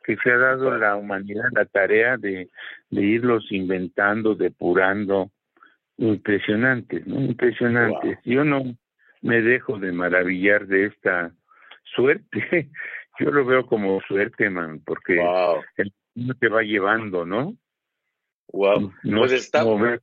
que 0.02 0.16
se 0.16 0.30
ha 0.30 0.38
dado 0.38 0.76
la 0.76 0.96
humanidad 0.96 1.48
la 1.52 1.64
tarea 1.64 2.16
de, 2.16 2.48
de 2.90 3.02
irlos 3.02 3.50
inventando, 3.50 4.34
depurando, 4.34 5.30
impresionantes, 5.96 7.06
¿no? 7.06 7.20
Impresionantes. 7.20 8.18
Yo 8.24 8.44
no 8.44 8.62
me 9.22 9.40
dejo 9.40 9.78
de 9.78 9.92
maravillar 9.92 10.66
de 10.66 10.86
esta 10.86 11.32
suerte. 11.94 12.30
Yo 13.20 13.30
lo 13.30 13.44
veo 13.44 13.66
como 13.66 14.00
suerte, 14.02 14.50
man, 14.50 14.82
porque 14.84 15.22
el 15.76 15.92
mundo 16.14 16.34
te 16.34 16.48
va 16.48 16.62
llevando, 16.62 17.24
¿no? 17.24 17.56
Wow. 18.48 18.92
No, 19.04 19.20
pues 19.20 19.32
estamos. 19.32 20.00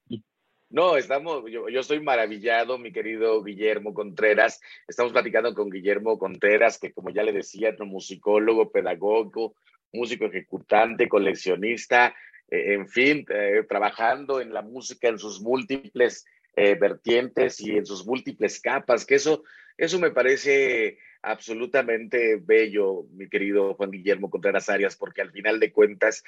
No, 0.69 0.95
estamos, 0.95 1.43
yo, 1.51 1.67
yo 1.67 1.81
estoy 1.81 1.99
maravillado, 1.99 2.77
mi 2.77 2.93
querido 2.93 3.43
Guillermo 3.43 3.93
Contreras. 3.93 4.61
Estamos 4.87 5.11
platicando 5.11 5.53
con 5.53 5.69
Guillermo 5.69 6.17
Contreras, 6.17 6.79
que 6.79 6.93
como 6.93 7.09
ya 7.09 7.23
le 7.23 7.33
decía, 7.33 7.69
es 7.69 7.79
un 7.81 7.89
musicólogo, 7.89 8.71
pedagogo, 8.71 9.55
músico 9.91 10.27
ejecutante, 10.27 11.09
coleccionista, 11.09 12.15
en 12.51 12.87
fin, 12.87 13.25
eh, 13.29 13.63
trabajando 13.67 14.41
en 14.41 14.53
la 14.53 14.61
música 14.61 15.07
en 15.07 15.17
sus 15.17 15.41
múltiples 15.41 16.25
eh, 16.55 16.75
vertientes 16.75 17.59
y 17.61 17.77
en 17.77 17.85
sus 17.85 18.05
múltiples 18.05 18.59
capas, 18.59 19.05
que 19.05 19.15
eso, 19.15 19.43
eso 19.77 19.99
me 19.99 20.11
parece 20.11 20.97
absolutamente 21.21 22.37
bello, 22.41 23.05
mi 23.13 23.29
querido 23.29 23.75
Juan 23.75 23.91
Guillermo 23.91 24.29
Contreras 24.29 24.69
Arias, 24.69 24.97
porque 24.97 25.21
al 25.21 25.31
final 25.31 25.59
de 25.59 25.71
cuentas 25.71 26.23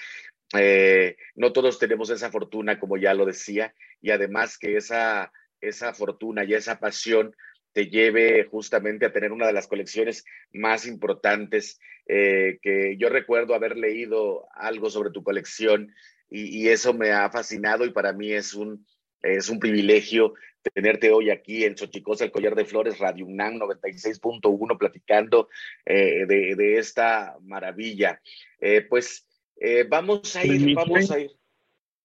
no 1.35 1.51
todos 1.51 1.79
tenemos 1.79 2.11
esa 2.11 2.29
fortuna, 2.29 2.79
como 2.79 2.97
ya 2.97 3.15
lo 3.15 3.25
decía, 3.25 3.73
y 4.01 4.11
además 4.11 4.59
que 4.59 4.77
esa, 4.77 5.31
esa 5.61 5.95
fortuna 5.95 6.43
y 6.43 6.53
esa 6.53 6.79
pasión 6.79 7.35
te 7.73 7.87
lleve 7.87 8.45
justamente 8.45 9.05
a 9.05 9.11
tener 9.11 9.31
una 9.31 9.47
de 9.47 9.53
las 9.53 9.67
colecciones 9.67 10.25
más 10.53 10.85
importantes 10.85 11.79
que 12.05 12.95
yo 12.97 13.09
recuerdo 13.09 13.55
haber 13.55 13.77
leído 13.77 14.45
algo 14.55 14.89
sobre 14.89 15.11
tu 15.11 15.23
colección 15.23 15.93
y, 16.29 16.67
eso 16.69 16.93
me 16.93 17.11
ha 17.11 17.29
fascinado 17.29 17.85
y 17.85 17.91
para 17.91 18.11
mí 18.11 18.31
es 18.31 18.53
un, 18.53 18.85
es 19.21 19.49
un 19.49 19.59
privilegio 19.59 20.33
tenerte 20.73 21.11
hoy 21.11 21.29
aquí 21.29 21.63
en 21.63 21.77
Xochicosa, 21.77 22.25
el 22.25 22.31
Collar 22.31 22.55
de 22.55 22.65
Flores, 22.65 22.97
Radio 22.99 23.25
UNAM 23.25 23.55
96.1, 23.55 24.77
platicando 24.77 25.49
eh, 25.85 26.25
de, 26.25 26.55
de, 26.55 26.77
esta 26.77 27.35
maravilla. 27.41 28.19
Eh, 28.59 28.81
pues 28.81 29.27
eh, 29.57 29.85
vamos 29.87 30.35
a 30.35 30.41
pues 30.41 30.61
ir, 30.61 30.75
vamos 30.75 31.11
a 31.11 31.19
ir. 31.19 31.31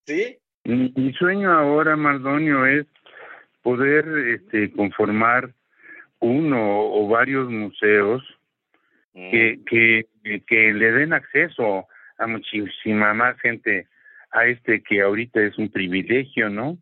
¿Sí? 0.07 0.39
Mi, 0.65 1.13
sueño 1.15 1.53
ahora, 1.53 1.97
Mardonio, 1.97 2.67
es 2.67 2.87
poder 3.63 4.07
este, 4.35 4.71
conformar 4.73 5.55
uno 6.21 6.93
o 6.93 7.09
varios 7.09 7.49
museos 7.49 8.23
que, 9.13 9.61
que, 9.67 10.07
que 10.47 10.73
le 10.73 10.93
den 10.93 11.13
acceso 11.13 11.87
a 12.19 12.27
muchísima 12.27 13.15
más 13.15 13.39
gente 13.41 13.89
a 14.31 14.47
este 14.47 14.83
que 14.83 15.01
ahorita 15.01 15.41
es 15.41 15.57
un 15.59 15.71
privilegio, 15.71 16.51
¿no? 16.51 16.79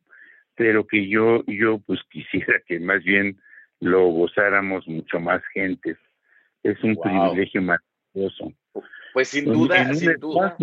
Pero 0.55 0.87
que 0.87 1.09
yo, 1.09 1.45
yo 1.47 1.79
pues 1.79 2.01
quisiera 2.11 2.61
que 2.67 2.81
más 2.81 3.03
bien 3.05 3.39
lo 3.81 4.07
gozáramos 4.09 4.87
mucho 4.89 5.21
más 5.21 5.43
gentes. 5.53 5.99
Es 6.63 6.83
un 6.83 6.97
privilegio 6.97 7.63
maravilloso. 7.63 8.53
Pues 9.13 9.29
sin 9.29 9.45
duda, 9.45 9.95
sin 9.95 10.15
duda. 10.15 10.57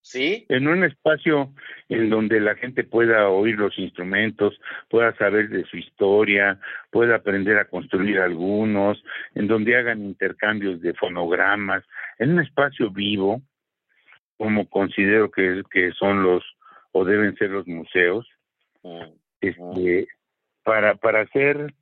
¿Sí? 0.00 0.46
En 0.48 0.68
un 0.68 0.84
espacio 0.84 1.52
en 1.88 2.08
donde 2.08 2.40
la 2.40 2.54
gente 2.54 2.84
pueda 2.84 3.28
oír 3.28 3.56
los 3.56 3.78
instrumentos, 3.78 4.58
pueda 4.88 5.14
saber 5.16 5.50
de 5.50 5.64
su 5.64 5.76
historia, 5.76 6.58
pueda 6.90 7.16
aprender 7.16 7.58
a 7.58 7.66
construir 7.66 8.18
algunos, 8.18 9.02
en 9.34 9.48
donde 9.48 9.76
hagan 9.76 10.04
intercambios 10.04 10.80
de 10.80 10.94
fonogramas, 10.94 11.84
en 12.18 12.30
un 12.30 12.40
espacio 12.40 12.90
vivo, 12.90 13.42
como 14.38 14.68
considero 14.70 15.30
que, 15.30 15.62
que 15.70 15.92
son 15.92 16.22
los 16.22 16.42
o 16.92 17.04
deben 17.04 17.36
ser 17.36 17.50
los 17.50 17.66
museos, 17.66 18.26
mm, 18.82 19.02
este, 19.40 20.08
para, 20.62 20.94
para 20.94 21.20
hacer 21.22 21.74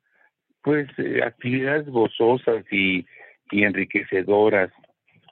pues 0.61 0.87
eh, 0.97 1.21
actividades 1.23 1.87
gozosas 1.87 2.65
y, 2.71 3.05
y 3.51 3.63
enriquecedoras 3.63 4.71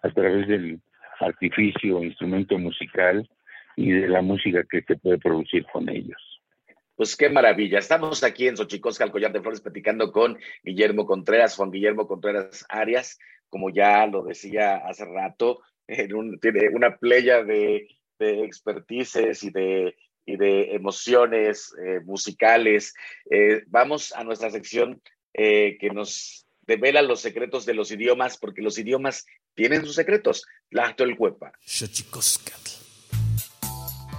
a 0.02 0.10
través 0.10 0.48
del 0.48 0.80
artificio, 1.20 2.04
instrumento 2.04 2.58
musical 2.58 3.30
y 3.76 3.92
de 3.92 4.08
la 4.08 4.22
música 4.22 4.64
que 4.70 4.82
se 4.82 4.96
puede 4.96 5.18
producir 5.18 5.66
con 5.72 5.90
ellos. 5.90 6.22
Pues 6.96 7.18
qué 7.18 7.30
maravilla. 7.30 7.80
Estamos 7.80 8.24
aquí 8.24 8.48
en 8.48 8.56
Xochicosca, 8.56 9.04
al 9.04 9.12
Collar 9.12 9.34
de 9.34 9.42
Flores, 9.42 9.60
platicando 9.60 10.12
con 10.14 10.38
Guillermo 10.64 11.06
Contreras, 11.06 11.56
Juan 11.58 11.72
Guillermo 11.72 12.08
Contreras 12.08 12.66
Arias, 12.70 13.20
como 13.50 13.70
ya 13.70 14.08
lo 14.08 14.24
decía 14.24 14.78
hace 14.78 15.04
rato, 15.06 15.60
tiene 15.88 16.70
una 16.74 16.98
playa 16.98 17.44
de, 17.44 17.88
expertices 18.20 19.44
y 19.44 19.50
de, 19.50 19.96
y 20.26 20.38
de 20.38 20.74
emociones 20.74 21.76
eh, 21.86 22.00
musicales. 22.06 22.94
Eh, 23.30 23.64
vamos 23.68 24.14
a 24.14 24.24
nuestra 24.24 24.50
sección 24.50 25.02
eh, 25.34 25.78
que 25.80 25.90
nos 25.90 26.45
devela 26.68 27.02
los 27.02 27.22
secretos 27.22 27.66
de 27.66 27.74
los 27.74 27.92
idiomas, 27.92 28.38
porque 28.38 28.62
los 28.62 28.78
idiomas 28.78 29.26
tienen 29.54 29.86
sus 29.86 29.96
secretos. 29.96 30.46
Tlachtolcuepa. 30.70 31.54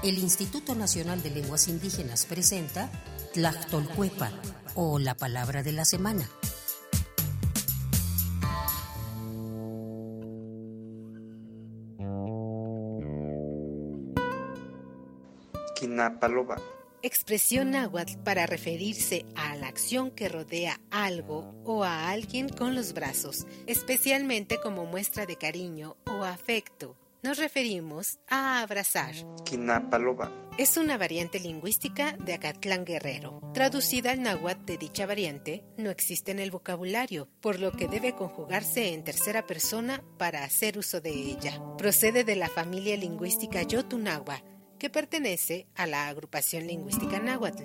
El 0.03 0.19
Instituto 0.19 0.75
Nacional 0.75 1.23
de 1.23 1.31
Lenguas 1.31 1.69
Indígenas 1.69 2.27
presenta 2.27 2.91
Tlachtolcuepa 3.33 4.31
o 4.75 4.99
la 4.99 5.15
palabra 5.15 5.63
de 5.63 5.73
la 5.73 5.85
semana. 5.85 6.29
Kinapaloba 15.75 16.76
expresión 17.03 17.71
náhuatl 17.71 18.19
para 18.25 18.47
referirse 18.47 19.25
a 19.35 19.57
la 19.57 19.69
acción 19.69 20.11
que 20.11 20.29
rodea 20.29 20.81
algo 20.91 21.55
o 21.65 21.85
a 21.85 22.11
alguien 22.11 22.49
con 22.49 22.75
los 22.75 22.93
brazos, 22.93 23.47
especialmente 23.67 24.59
como 24.61 24.87
muestra 24.87 25.27
de 25.27 25.37
cariño 25.37 25.97
o 26.07 26.25
afecto. 26.25 26.97
Nos 27.23 27.39
referimos 27.39 28.21
a 28.29 28.61
abrazar. 28.61 29.15
Kinapaloba. 29.45 30.31
Es 30.59 30.77
una 30.77 30.97
variante 30.97 31.41
lingüística 31.41 32.13
de 32.13 32.35
Acatlán 32.35 32.85
Guerrero. 32.85 33.41
Traducida 33.53 34.13
al 34.13 34.23
náhuatl 34.23 34.65
de 34.65 34.79
dicha 34.79 35.07
variante, 35.07 35.65
no 35.77 35.91
existe 35.91 36.31
en 36.31 36.39
el 36.39 36.51
vocabulario, 36.51 37.29
por 37.41 37.59
lo 37.59 37.73
que 37.73 37.89
debe 37.89 38.15
conjugarse 38.15 38.95
en 38.95 39.03
tercera 39.03 39.45
persona 39.45 40.05
para 40.19 40.45
hacer 40.45 40.79
uso 40.79 41.01
de 41.01 41.11
ella. 41.11 41.61
Procede 41.77 42.23
de 42.23 42.37
la 42.37 42.49
familia 42.49 42.97
lingüística 42.97 43.63
Yotunagua, 43.63 44.43
pertenece 44.91 45.67
a 45.75 45.87
la 45.87 46.09
agrupación 46.09 46.67
lingüística 46.67 47.19
náhuatl. 47.19 47.65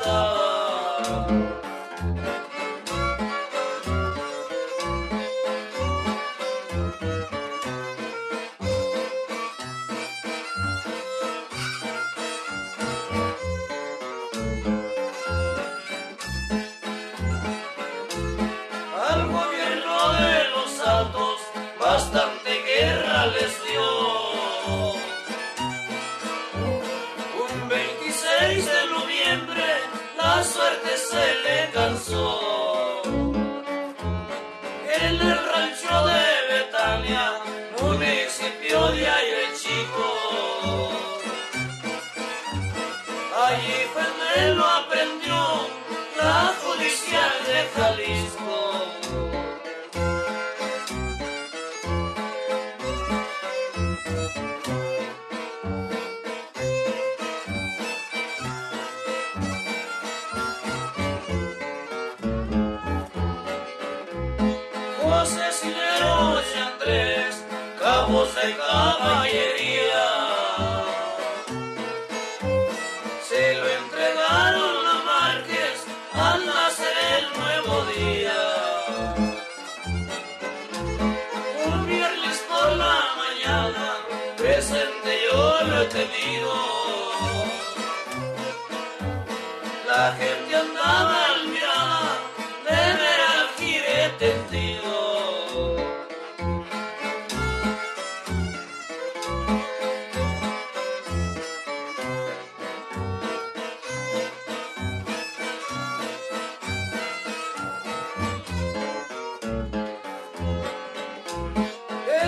lo 0.01 1.62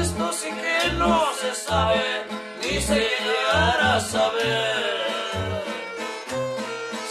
Esto 0.06 0.32
sí 0.34 0.50
que 0.52 0.92
no 1.00 1.34
se 1.42 1.56
sabe, 1.56 2.28
ni 2.62 2.80
se 2.80 2.94
llegará 2.94 3.96
a 3.96 4.00
saber. 4.00 5.08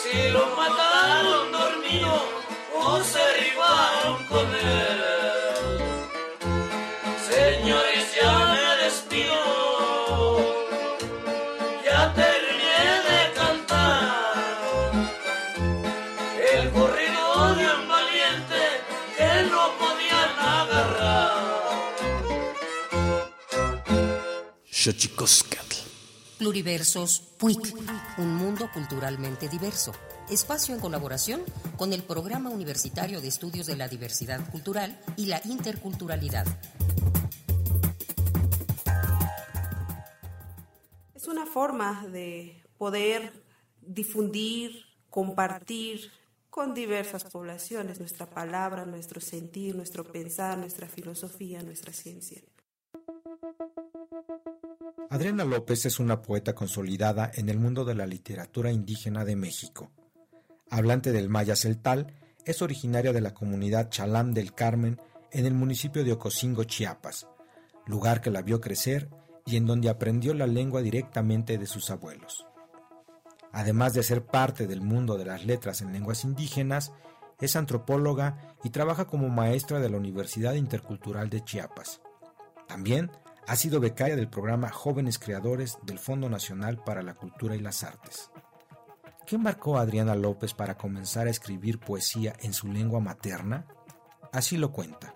Si 0.00 0.28
lo 0.30 0.46
Xochicoscatl. 24.84 25.76
Pluriversos 26.36 27.20
PUIC, 27.38 27.74
un 28.18 28.34
mundo 28.34 28.68
culturalmente 28.70 29.48
diverso. 29.48 29.92
Espacio 30.28 30.74
en 30.74 30.80
colaboración 30.82 31.40
con 31.78 31.94
el 31.94 32.02
Programa 32.02 32.50
Universitario 32.50 33.22
de 33.22 33.28
Estudios 33.28 33.66
de 33.66 33.76
la 33.76 33.88
Diversidad 33.88 34.46
Cultural 34.50 35.00
y 35.16 35.24
la 35.24 35.40
Interculturalidad. 35.46 36.44
Es 41.14 41.28
una 41.28 41.46
forma 41.46 42.06
de 42.08 42.62
poder 42.76 43.32
difundir, 43.80 44.84
compartir 45.08 46.12
con 46.50 46.74
diversas 46.74 47.24
poblaciones 47.24 48.00
nuestra 48.00 48.28
palabra, 48.28 48.84
nuestro 48.84 49.22
sentir, 49.22 49.76
nuestro 49.76 50.04
pensar, 50.04 50.58
nuestra 50.58 50.88
filosofía, 50.88 51.62
nuestra 51.62 51.94
ciencia. 51.94 52.42
Adriana 55.10 55.44
López 55.44 55.86
es 55.86 56.00
una 56.00 56.22
poeta 56.22 56.54
consolidada 56.54 57.30
en 57.34 57.48
el 57.48 57.58
mundo 57.58 57.84
de 57.84 57.94
la 57.94 58.06
literatura 58.06 58.72
indígena 58.72 59.24
de 59.24 59.36
México. 59.36 59.90
Hablante 60.70 61.12
del 61.12 61.28
maya 61.28 61.56
celtal, 61.56 62.12
es 62.44 62.62
originaria 62.62 63.12
de 63.12 63.20
la 63.20 63.34
comunidad 63.34 63.90
Chalam 63.90 64.32
del 64.32 64.54
Carmen 64.54 64.98
en 65.30 65.46
el 65.46 65.54
municipio 65.54 66.04
de 66.04 66.12
Ocosingo, 66.12 66.64
Chiapas, 66.64 67.26
lugar 67.86 68.20
que 68.20 68.30
la 68.30 68.42
vio 68.42 68.60
crecer 68.60 69.10
y 69.46 69.56
en 69.56 69.66
donde 69.66 69.88
aprendió 69.88 70.34
la 70.34 70.46
lengua 70.46 70.80
directamente 70.80 71.58
de 71.58 71.66
sus 71.66 71.90
abuelos. 71.90 72.46
Además 73.52 73.92
de 73.92 74.02
ser 74.02 74.24
parte 74.24 74.66
del 74.66 74.80
mundo 74.80 75.16
de 75.16 75.26
las 75.26 75.44
letras 75.44 75.80
en 75.80 75.92
lenguas 75.92 76.24
indígenas, 76.24 76.92
es 77.40 77.56
antropóloga 77.56 78.56
y 78.64 78.70
trabaja 78.70 79.06
como 79.06 79.28
maestra 79.28 79.80
de 79.80 79.90
la 79.90 79.98
Universidad 79.98 80.54
Intercultural 80.54 81.28
de 81.30 81.44
Chiapas. 81.44 82.00
También 82.66 83.10
ha 83.46 83.56
sido 83.56 83.80
becaria 83.80 84.16
del 84.16 84.28
programa 84.28 84.70
Jóvenes 84.70 85.18
Creadores 85.18 85.78
del 85.82 85.98
Fondo 85.98 86.28
Nacional 86.28 86.82
para 86.82 87.02
la 87.02 87.14
Cultura 87.14 87.54
y 87.54 87.60
las 87.60 87.84
Artes. 87.84 88.30
¿Qué 89.26 89.38
marcó 89.38 89.76
a 89.76 89.82
Adriana 89.82 90.14
López 90.14 90.54
para 90.54 90.76
comenzar 90.76 91.26
a 91.26 91.30
escribir 91.30 91.78
poesía 91.78 92.34
en 92.40 92.52
su 92.52 92.68
lengua 92.68 93.00
materna? 93.00 93.66
Así 94.32 94.56
lo 94.56 94.72
cuenta. 94.72 95.14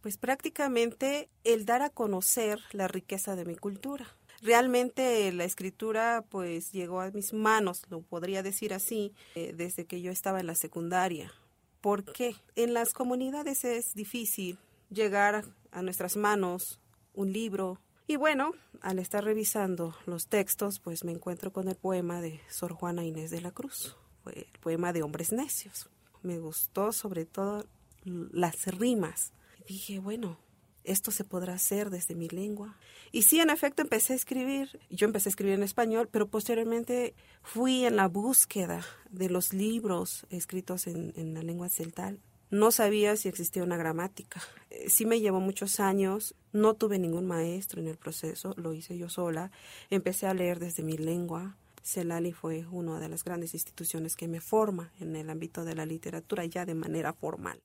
Pues 0.00 0.16
prácticamente 0.16 1.28
el 1.44 1.66
dar 1.66 1.82
a 1.82 1.90
conocer 1.90 2.60
la 2.72 2.88
riqueza 2.88 3.36
de 3.36 3.44
mi 3.44 3.56
cultura. 3.56 4.06
Realmente 4.40 5.30
la 5.32 5.44
escritura 5.44 6.24
pues 6.28 6.72
llegó 6.72 7.00
a 7.00 7.10
mis 7.10 7.32
manos, 7.32 7.82
lo 7.90 8.02
podría 8.02 8.42
decir 8.42 8.72
así, 8.72 9.12
eh, 9.34 9.52
desde 9.56 9.84
que 9.84 10.00
yo 10.00 10.12
estaba 10.12 10.40
en 10.40 10.46
la 10.46 10.54
secundaria. 10.54 11.32
¿Por 11.80 12.04
qué? 12.04 12.36
En 12.54 12.72
las 12.72 12.92
comunidades 12.92 13.64
es 13.64 13.94
difícil 13.94 14.58
llegar 14.90 15.44
a 15.70 15.82
nuestras 15.82 16.16
manos 16.16 16.80
un 17.14 17.32
libro. 17.32 17.80
Y 18.06 18.16
bueno, 18.16 18.52
al 18.80 18.98
estar 18.98 19.24
revisando 19.24 19.94
los 20.06 20.28
textos, 20.28 20.80
pues 20.80 21.04
me 21.04 21.12
encuentro 21.12 21.52
con 21.52 21.68
el 21.68 21.76
poema 21.76 22.20
de 22.20 22.40
Sor 22.48 22.72
Juana 22.72 23.04
Inés 23.04 23.30
de 23.30 23.40
la 23.40 23.50
Cruz, 23.50 23.96
el 24.32 24.46
poema 24.60 24.92
de 24.92 25.02
Hombres 25.02 25.32
Necios. 25.32 25.90
Me 26.22 26.38
gustó 26.38 26.92
sobre 26.92 27.26
todo 27.26 27.66
las 28.04 28.66
rimas. 28.66 29.32
Dije, 29.66 29.98
bueno, 29.98 30.38
esto 30.84 31.10
se 31.10 31.24
podrá 31.24 31.54
hacer 31.54 31.90
desde 31.90 32.14
mi 32.14 32.28
lengua. 32.28 32.76
Y 33.12 33.22
sí, 33.22 33.40
en 33.40 33.50
efecto, 33.50 33.82
empecé 33.82 34.14
a 34.14 34.16
escribir. 34.16 34.80
Yo 34.88 35.06
empecé 35.06 35.28
a 35.28 35.30
escribir 35.30 35.54
en 35.54 35.62
español, 35.62 36.08
pero 36.10 36.28
posteriormente 36.28 37.14
fui 37.42 37.84
en 37.84 37.96
la 37.96 38.08
búsqueda 38.08 38.82
de 39.10 39.28
los 39.28 39.52
libros 39.52 40.26
escritos 40.30 40.86
en, 40.86 41.12
en 41.16 41.34
la 41.34 41.42
lengua 41.42 41.68
celtal 41.68 42.20
no 42.50 42.70
sabía 42.70 43.16
si 43.16 43.28
existía 43.28 43.62
una 43.62 43.76
gramática. 43.76 44.40
Eh, 44.70 44.90
sí 44.90 45.06
me 45.06 45.20
llevó 45.20 45.40
muchos 45.40 45.80
años, 45.80 46.34
no 46.52 46.74
tuve 46.74 46.98
ningún 46.98 47.26
maestro 47.26 47.80
en 47.80 47.88
el 47.88 47.96
proceso, 47.96 48.54
lo 48.56 48.72
hice 48.72 48.96
yo 48.98 49.08
sola. 49.08 49.50
Empecé 49.90 50.26
a 50.26 50.34
leer 50.34 50.58
desde 50.58 50.82
mi 50.82 50.96
lengua. 50.96 51.56
Celali 51.82 52.32
fue 52.32 52.66
una 52.70 53.00
de 53.00 53.08
las 53.08 53.24
grandes 53.24 53.54
instituciones 53.54 54.14
que 54.14 54.28
me 54.28 54.40
forma 54.40 54.92
en 55.00 55.16
el 55.16 55.30
ámbito 55.30 55.64
de 55.64 55.74
la 55.74 55.86
literatura 55.86 56.44
ya 56.44 56.66
de 56.66 56.74
manera 56.74 57.12
formal. 57.12 57.62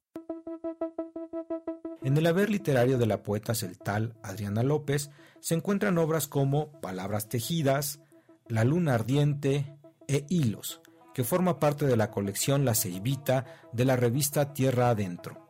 En 2.03 2.17
el 2.17 2.27
haber 2.27 2.49
literario 2.49 2.97
de 2.97 3.05
la 3.05 3.23
poeta 3.23 3.55
celtal 3.55 4.13
Adriana 4.23 4.63
López 4.63 5.09
se 5.39 5.55
encuentran 5.55 5.97
obras 5.97 6.27
como 6.27 6.79
Palabras 6.81 7.29
tejidas, 7.29 7.99
La 8.47 8.63
luna 8.63 8.95
ardiente 8.95 9.73
e 10.07 10.25
Hilos, 10.29 10.81
que 11.13 11.23
forma 11.23 11.59
parte 11.59 11.85
de 11.85 11.95
la 11.95 12.11
colección 12.11 12.65
La 12.65 12.75
Ceibita 12.75 13.45
de 13.71 13.85
la 13.85 13.95
revista 13.95 14.53
Tierra 14.53 14.89
Adentro. 14.89 15.47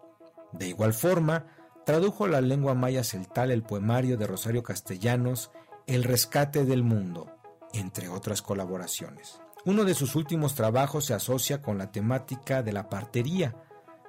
De 0.52 0.68
igual 0.68 0.94
forma, 0.94 1.46
tradujo 1.86 2.28
la 2.28 2.42
lengua 2.42 2.74
maya 2.74 3.04
celtal 3.04 3.52
el 3.52 3.64
poemario 3.64 4.18
de 4.18 4.28
Rosario 4.28 4.64
Castellanos 4.64 5.52
El 5.88 6.04
rescate 6.04 6.66
del 6.66 6.84
mundo, 6.84 7.36
entre 7.74 8.10
otras 8.10 8.42
colaboraciones. 8.42 9.40
Uno 9.66 9.86
de 9.86 9.94
sus 9.94 10.16
últimos 10.16 10.56
trabajos 10.56 11.06
se 11.06 11.14
asocia 11.14 11.62
con 11.62 11.78
la 11.78 11.92
temática 11.92 12.64
de 12.64 12.74
la 12.74 12.90
partería, 12.90 13.56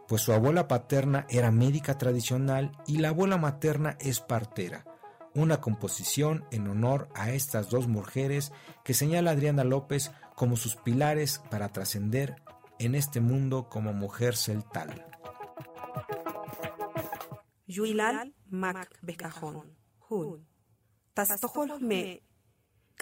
pues 0.09 0.23
su 0.23 0.33
abuela 0.33 0.69
paterna 0.69 1.27
era 1.31 1.51
médica 1.51 1.97
tradicional 1.97 2.73
y 2.87 2.99
la 2.99 3.09
abuela 3.09 3.39
materna 3.39 3.97
es 4.01 4.21
partera, 4.21 4.85
una 5.35 5.61
composición 5.61 6.45
en 6.51 6.69
honor 6.69 7.09
a 7.15 7.33
estas 7.33 7.69
dos 7.69 7.89
mujeres 7.89 8.53
que 8.85 8.95
señala 8.95 9.33
Adriana 9.33 9.65
López 9.65 10.13
como 10.37 10.57
sus 10.57 10.77
pilares 10.77 11.41
para 11.51 11.71
trascender 11.71 12.37
en 12.79 12.95
este 12.95 13.21
mundo 13.21 13.69
como 13.69 13.93
mujer 13.93 14.37
celtal. 14.37 15.07
Yuilal 17.67 18.35
Mac 18.51 18.99
Becajón, 19.03 19.77
Hun. 20.09 20.47
Tastohol 21.15 21.81
me. 21.81 22.23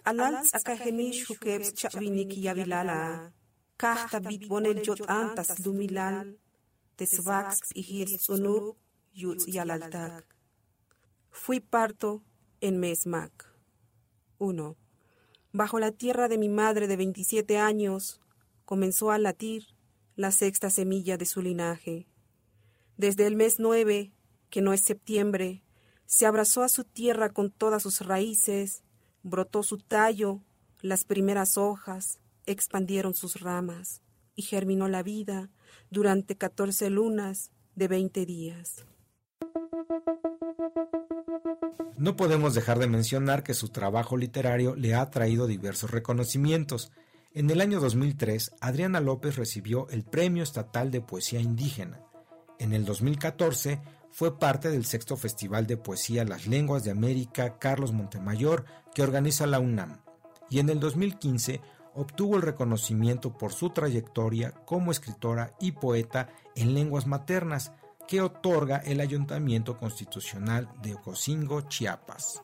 Alal 0.04 0.36
akaheni 0.52 1.12
shukebs 1.12 1.74
chavinik 1.74 2.32
yavilala. 2.36 3.32
Kahta 3.76 4.20
bitbonel 4.20 4.82
jot 4.84 5.00
antas 5.08 5.58
lumilal. 5.64 6.38
Tesvax 6.96 7.72
ihir 7.74 8.08
sunub 8.20 8.76
yutz 9.12 9.46
yalaltak. 9.46 10.41
Fui 11.34 11.60
parto 11.60 12.22
en 12.60 12.78
Mesmac. 12.78 13.50
1. 14.38 14.76
Bajo 15.52 15.80
la 15.80 15.90
tierra 15.90 16.28
de 16.28 16.36
mi 16.36 16.50
madre 16.50 16.86
de 16.86 16.96
27 16.96 17.58
años 17.58 18.20
comenzó 18.66 19.10
a 19.10 19.18
latir 19.18 19.64
la 20.14 20.30
sexta 20.30 20.68
semilla 20.68 21.16
de 21.16 21.24
su 21.24 21.40
linaje. 21.40 22.06
Desde 22.98 23.26
el 23.26 23.34
mes 23.34 23.58
9, 23.58 24.12
que 24.50 24.60
no 24.60 24.74
es 24.74 24.82
septiembre, 24.82 25.64
se 26.04 26.26
abrazó 26.26 26.62
a 26.62 26.68
su 26.68 26.84
tierra 26.84 27.30
con 27.30 27.50
todas 27.50 27.82
sus 27.82 28.02
raíces, 28.02 28.84
brotó 29.22 29.62
su 29.62 29.78
tallo, 29.78 30.42
las 30.82 31.04
primeras 31.04 31.56
hojas, 31.56 32.20
expandieron 32.44 33.14
sus 33.14 33.40
ramas 33.40 34.02
y 34.36 34.42
germinó 34.42 34.86
la 34.86 35.02
vida 35.02 35.50
durante 35.90 36.36
14 36.36 36.90
lunas 36.90 37.50
de 37.74 37.88
20 37.88 38.26
días. 38.26 38.84
No 41.96 42.16
podemos 42.16 42.54
dejar 42.54 42.78
de 42.78 42.86
mencionar 42.86 43.42
que 43.42 43.54
su 43.54 43.68
trabajo 43.68 44.16
literario 44.16 44.74
le 44.74 44.94
ha 44.94 45.10
traído 45.10 45.46
diversos 45.46 45.90
reconocimientos. 45.90 46.90
En 47.34 47.50
el 47.50 47.60
año 47.60 47.80
2003, 47.80 48.52
Adriana 48.60 49.00
López 49.00 49.36
recibió 49.36 49.88
el 49.90 50.02
Premio 50.02 50.42
Estatal 50.42 50.90
de 50.90 51.00
Poesía 51.00 51.40
Indígena. 51.40 52.00
En 52.58 52.72
el 52.72 52.84
2014, 52.84 53.80
fue 54.12 54.38
parte 54.38 54.70
del 54.70 54.84
sexto 54.84 55.16
Festival 55.16 55.66
de 55.66 55.78
Poesía 55.78 56.24
Las 56.24 56.46
Lenguas 56.46 56.84
de 56.84 56.90
América 56.90 57.58
Carlos 57.58 57.92
Montemayor 57.92 58.64
que 58.94 59.02
organiza 59.02 59.46
la 59.46 59.58
UNAM, 59.58 60.02
y 60.50 60.58
en 60.58 60.68
el 60.68 60.78
2015 60.80 61.60
obtuvo 61.94 62.36
el 62.36 62.42
reconocimiento 62.42 63.36
por 63.36 63.52
su 63.52 63.70
trayectoria 63.70 64.52
como 64.66 64.92
escritora 64.92 65.54
y 65.60 65.72
poeta 65.72 66.28
en 66.54 66.74
lenguas 66.74 67.06
maternas 67.06 67.72
que 68.08 68.20
otorga 68.20 68.78
el 68.84 69.00
Ayuntamiento 69.00 69.76
Constitucional 69.76 70.68
de 70.82 70.94
Ocosingo, 70.94 71.68
Chiapas. 71.68 72.42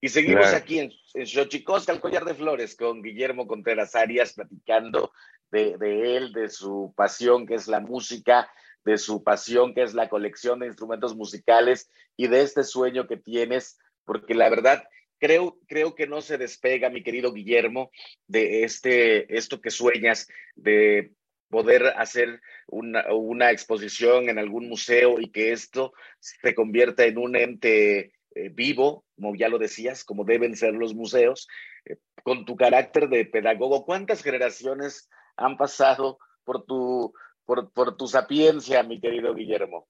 Y 0.00 0.08
seguimos 0.08 0.46
aquí 0.52 0.80
en, 0.80 0.92
en 1.14 1.26
Xochicosca, 1.26 1.92
el 1.92 2.00
collar 2.00 2.24
de 2.24 2.34
flores, 2.34 2.74
con 2.76 3.02
Guillermo 3.02 3.46
Contreras 3.46 3.94
Arias, 3.94 4.32
platicando 4.34 5.12
de, 5.50 5.76
de, 5.78 6.16
él, 6.16 6.32
de 6.32 6.48
su 6.48 6.92
pasión 6.96 7.46
que 7.46 7.54
es 7.54 7.68
la 7.68 7.80
música, 7.80 8.50
de 8.84 8.98
su 8.98 9.22
pasión 9.22 9.74
que 9.74 9.82
es 9.82 9.94
la 9.94 10.08
colección 10.08 10.58
de 10.58 10.66
instrumentos 10.66 11.14
musicales 11.14 11.90
y 12.16 12.26
de 12.26 12.42
este 12.42 12.64
sueño 12.64 13.06
que 13.06 13.16
tienes, 13.16 13.78
porque 14.04 14.34
la 14.34 14.48
verdad 14.48 14.82
creo, 15.22 15.56
creo 15.68 15.94
que 15.94 16.08
no 16.08 16.20
se 16.20 16.36
despega, 16.36 16.90
mi 16.90 17.04
querido 17.04 17.32
Guillermo, 17.32 17.92
de 18.26 18.64
este, 18.64 19.32
esto 19.36 19.60
que 19.60 19.70
sueñas, 19.70 20.26
de 20.56 21.12
poder 21.52 21.92
hacer 21.98 22.40
una, 22.66 23.12
una 23.12 23.50
exposición 23.50 24.30
en 24.30 24.38
algún 24.38 24.70
museo 24.70 25.20
y 25.20 25.30
que 25.30 25.52
esto 25.52 25.92
se 26.18 26.54
convierta 26.54 27.04
en 27.04 27.18
un 27.18 27.36
ente 27.36 28.14
eh, 28.34 28.48
vivo, 28.50 29.04
como 29.14 29.36
ya 29.36 29.50
lo 29.50 29.58
decías, 29.58 30.02
como 30.02 30.24
deben 30.24 30.56
ser 30.56 30.72
los 30.72 30.94
museos, 30.94 31.46
eh, 31.84 31.98
con 32.24 32.46
tu 32.46 32.56
carácter 32.56 33.10
de 33.10 33.26
pedagogo. 33.26 33.84
¿Cuántas 33.84 34.22
generaciones 34.22 35.10
han 35.36 35.58
pasado 35.58 36.16
por 36.44 36.64
tu, 36.64 37.12
por, 37.44 37.70
por 37.74 37.98
tu 37.98 38.06
sapiencia, 38.06 38.82
mi 38.82 38.98
querido 38.98 39.34
Guillermo? 39.34 39.86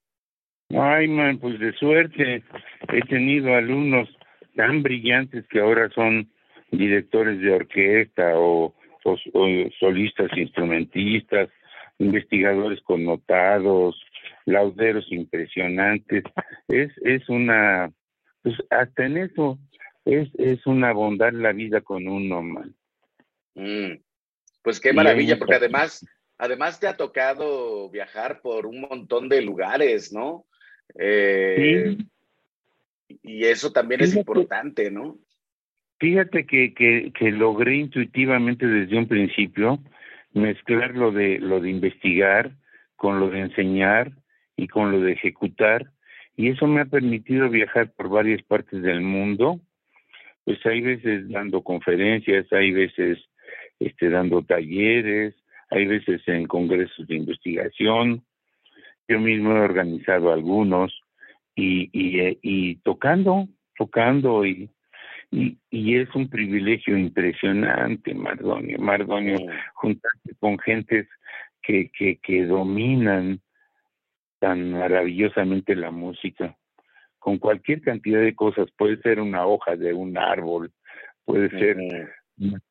Ay, 0.70 1.06
man, 1.06 1.38
pues 1.38 1.60
de 1.60 1.72
suerte. 1.74 2.42
He 2.92 3.02
tenido 3.02 3.54
alumnos 3.54 4.08
tan 4.56 4.82
brillantes 4.82 5.46
que 5.46 5.60
ahora 5.60 5.88
son 5.90 6.28
directores 6.72 7.40
de 7.40 7.52
orquesta 7.52 8.32
o, 8.34 8.74
o, 9.04 9.16
o 9.32 9.70
solistas 9.78 10.30
instrumentistas, 10.36 11.48
investigadores 11.98 12.80
connotados, 12.82 14.00
lauderos 14.44 15.06
impresionantes. 15.10 16.24
Es, 16.68 16.90
es 17.04 17.28
una, 17.28 17.92
pues 18.42 18.56
hasta 18.70 19.06
en 19.06 19.18
eso 19.18 19.58
es, 20.04 20.28
es 20.38 20.66
una 20.66 20.92
bondad 20.92 21.32
la 21.32 21.52
vida 21.52 21.80
con 21.80 22.08
uno, 22.08 22.42
man. 22.42 22.74
Mm, 23.54 24.00
pues 24.62 24.80
qué 24.80 24.92
maravilla, 24.92 25.38
porque 25.38 25.56
además, 25.56 26.06
además 26.38 26.80
te 26.80 26.86
ha 26.86 26.96
tocado 26.96 27.90
viajar 27.90 28.40
por 28.40 28.66
un 28.66 28.80
montón 28.80 29.28
de 29.28 29.42
lugares, 29.42 30.12
¿no? 30.12 30.46
Eh, 30.98 31.96
sí 31.96 32.08
y 33.22 33.44
eso 33.44 33.72
también 33.72 34.02
es 34.02 34.14
importante, 34.14 34.90
¿no? 34.90 35.18
Fíjate 36.02 36.46
que, 36.46 36.74
que, 36.74 37.30
logré 37.30 37.76
intuitivamente 37.76 38.66
desde 38.66 38.98
un 38.98 39.06
principio 39.06 39.78
mezclar 40.32 40.96
lo 40.96 41.12
de 41.12 41.38
lo 41.38 41.60
de 41.60 41.70
investigar 41.70 42.50
con 42.96 43.20
lo 43.20 43.30
de 43.30 43.38
enseñar 43.38 44.10
y 44.56 44.66
con 44.66 44.90
lo 44.90 44.98
de 44.98 45.12
ejecutar 45.12 45.92
y 46.36 46.48
eso 46.48 46.66
me 46.66 46.80
ha 46.80 46.86
permitido 46.86 47.48
viajar 47.48 47.92
por 47.92 48.08
varias 48.08 48.42
partes 48.42 48.82
del 48.82 49.00
mundo. 49.00 49.60
Pues 50.42 50.58
hay 50.66 50.80
veces 50.80 51.30
dando 51.30 51.62
conferencias 51.62 52.52
hay 52.52 52.72
veces 52.72 53.20
este 53.78 54.10
dando 54.10 54.42
talleres 54.42 55.36
hay 55.70 55.86
veces 55.86 56.20
en 56.26 56.48
congresos 56.48 57.06
de 57.06 57.14
investigación. 57.14 58.24
Yo 59.06 59.20
mismo 59.20 59.52
he 59.52 59.60
organizado 59.60 60.32
algunos 60.32 61.00
y, 61.54 61.90
y, 61.92 62.18
eh, 62.18 62.38
y 62.42 62.74
tocando, 62.82 63.46
tocando 63.76 64.44
y, 64.44 64.68
y, 65.32 65.58
y, 65.70 65.96
es 65.96 66.14
un 66.14 66.28
privilegio 66.28 66.96
impresionante, 66.96 68.14
Mardonio, 68.14 68.78
Mardonio, 68.78 69.38
sí. 69.38 69.46
juntarse 69.74 70.34
con 70.38 70.58
gentes 70.58 71.08
que, 71.62 71.90
que, 71.90 72.18
que 72.18 72.44
dominan 72.44 73.40
tan 74.38 74.72
maravillosamente 74.72 75.74
la 75.74 75.90
música, 75.90 76.54
con 77.18 77.38
cualquier 77.38 77.80
cantidad 77.80 78.20
de 78.20 78.34
cosas, 78.34 78.68
puede 78.76 78.98
ser 78.98 79.20
una 79.20 79.46
hoja 79.46 79.74
de 79.74 79.94
un 79.94 80.18
árbol, 80.18 80.70
puede 81.24 81.48
ser 81.50 81.78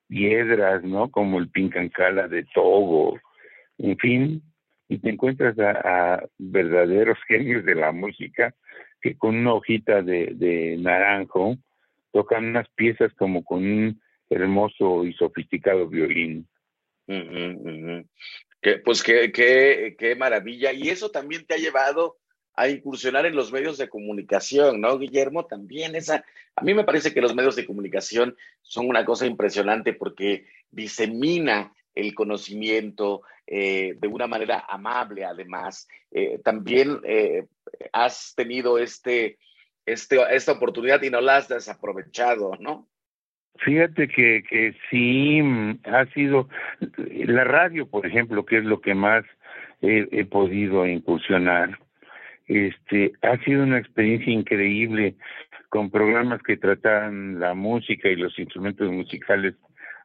piedras, 0.08 0.84
¿no? 0.84 1.10
Como 1.10 1.40
el 1.40 1.50
pincancala 1.50 2.28
de 2.28 2.44
Togo, 2.54 3.18
en 3.78 3.98
fin, 3.98 4.44
y 4.90 4.98
te 5.00 5.10
encuentras 5.10 5.58
a, 5.58 5.72
a, 6.16 6.24
verdaderos 6.38 7.18
genios 7.28 7.64
de 7.64 7.76
la 7.76 7.92
música 7.92 8.54
que 9.02 9.18
con 9.18 9.38
una 9.38 9.54
hojita 9.54 10.02
de, 10.02 10.34
de, 10.36 10.78
naranjo 10.78 11.56
tocan 12.12 12.46
unas 12.46 12.68
piezas 12.76 13.14
como 13.14 13.44
con 13.44 13.60
un 13.60 14.02
hermoso 14.30 15.06
y 15.06 15.14
sofisticado 15.14 15.88
violín. 15.88 16.48
Que, 18.62 18.78
pues 18.84 19.04
qué 19.04 20.16
maravilla. 20.18 20.72
Y 20.72 20.90
eso 20.90 21.10
también 21.10 21.46
te 21.46 21.56
ha 21.56 21.58
llevado 21.58 22.18
a 22.56 22.68
incursionar 22.68 23.26
en 23.26 23.36
los 23.36 23.52
medios 23.52 23.78
de 23.78 23.90
comunicación, 23.90 24.82
¿no, 24.82 24.98
Guillermo? 24.98 25.46
También 25.46 25.96
esa, 25.96 26.26
a 26.56 26.64
mí 26.64 26.74
me 26.74 26.84
parece 26.84 27.14
que 27.14 27.22
los 27.22 27.34
medios 27.34 27.56
de 27.56 27.66
comunicación 27.66 28.36
son 28.62 28.88
una 28.88 29.06
cosa 29.06 29.26
impresionante 29.26 29.94
porque 29.94 30.46
disemina 30.70 31.74
el 31.96 32.14
conocimiento 32.14 33.22
eh, 33.48 33.96
de 33.98 34.08
una 34.08 34.28
manera 34.28 34.66
amable, 34.68 35.26
además. 35.26 35.88
Eh, 36.12 36.40
también 36.44 37.00
eh, 37.04 37.48
has 37.94 38.34
tenido 38.36 38.78
este, 38.78 39.38
este, 39.92 40.20
esta 40.32 40.54
oportunidad 40.54 41.02
y 41.02 41.10
no 41.10 41.22
la 41.22 41.38
has 41.38 41.48
desaprovechado, 41.48 42.56
¿no? 42.60 42.88
Fíjate 43.60 44.08
que, 44.08 44.44
que 44.50 44.74
sí 44.90 45.42
ha 45.84 46.06
sido 46.14 46.48
la 47.08 47.44
radio, 47.44 47.88
por 47.88 48.06
ejemplo, 48.06 48.46
que 48.46 48.58
es 48.58 48.64
lo 48.64 48.82
que 48.82 48.96
más 48.96 49.24
he, 49.82 50.26
podido 50.26 50.86
incursionar. 50.88 51.78
Este 52.48 53.12
ha 53.22 53.38
sido 53.44 53.64
una 53.64 53.78
experiencia 53.78 54.32
increíble 54.32 55.16
con 55.70 55.92
programas 55.92 56.42
que 56.42 56.58
tratan 56.58 57.40
la 57.40 57.54
música 57.54 58.10
y 58.10 58.16
los 58.16 58.38
instrumentos 58.40 58.90
musicales 58.92 59.56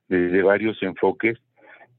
desde 0.08 0.42
varios 0.42 0.82
enfoques 0.82 1.38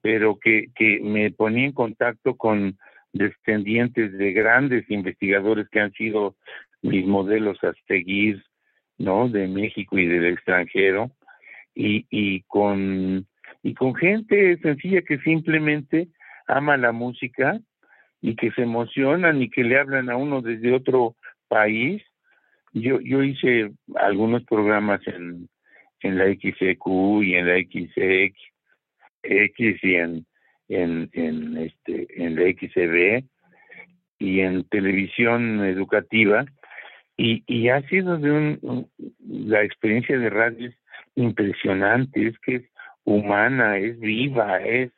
pero 0.02 0.40
que, 0.40 0.68
que 0.76 1.00
me 1.02 1.32
ponía 1.32 1.66
en 1.66 1.74
contacto 1.74 2.38
con 2.38 2.78
descendientes 3.14 4.18
de 4.18 4.32
grandes 4.32 4.90
investigadores 4.90 5.68
que 5.70 5.80
han 5.80 5.92
sido 5.94 6.36
mis 6.88 7.06
modelos 7.06 7.64
a 7.64 7.74
seguir, 7.88 8.44
¿no? 8.98 9.30
De 9.30 9.48
México 9.48 9.98
y 9.98 10.08
del 10.08 10.26
extranjero, 10.26 11.12
y, 11.76 12.06
y 12.10 12.42
con 12.44 13.28
y 13.64 13.74
con 13.74 13.96
gente 13.96 14.58
sencilla 14.58 15.02
que 15.02 15.20
simplemente 15.20 16.08
ama 16.48 16.78
la 16.78 16.92
música 16.92 17.60
y 18.22 18.36
que 18.36 18.52
se 18.52 18.64
emocionan 18.64 19.42
y 19.42 19.50
que 19.50 19.64
le 19.64 19.80
hablan 19.80 20.10
a 20.10 20.16
uno 20.16 20.42
desde 20.42 20.74
otro 20.74 21.16
país. 21.48 22.02
Yo, 22.74 23.00
yo 23.02 23.24
hice 23.24 23.72
algunos 23.96 24.44
programas 24.44 25.02
en, 25.08 25.50
en 26.02 26.18
la 26.18 26.26
XEQ 26.26 27.24
y 27.24 27.36
en 27.36 27.48
la 27.48 27.56
XX 27.58 28.34
X 29.24 29.84
y 29.84 29.96
en, 29.96 30.26
en, 30.70 31.10
en, 31.14 31.58
este, 31.58 32.08
en 32.24 32.36
la 32.36 32.44
XCB 32.44 33.26
y 34.20 34.40
en 34.40 34.64
televisión 34.70 35.64
educativa 35.66 36.46
y, 37.18 37.44
y 37.48 37.70
ha 37.70 37.82
sido 37.90 38.18
de 38.18 38.32
un, 38.32 38.92
la 39.28 39.64
experiencia 39.64 40.18
de 40.18 40.30
radio 40.30 40.70
es 40.70 40.76
impresionante, 41.16 42.28
es 42.28 42.40
que 42.40 42.56
es 42.58 42.64
humana, 43.04 43.78
es 43.80 44.00
viva, 44.00 44.62
es 44.64 44.92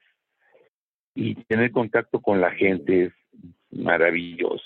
y 1.15 1.35
tener 1.45 1.71
contacto 1.71 2.21
con 2.21 2.41
la 2.41 2.51
gente 2.51 3.05
es 3.05 3.13
maravilloso. 3.71 4.63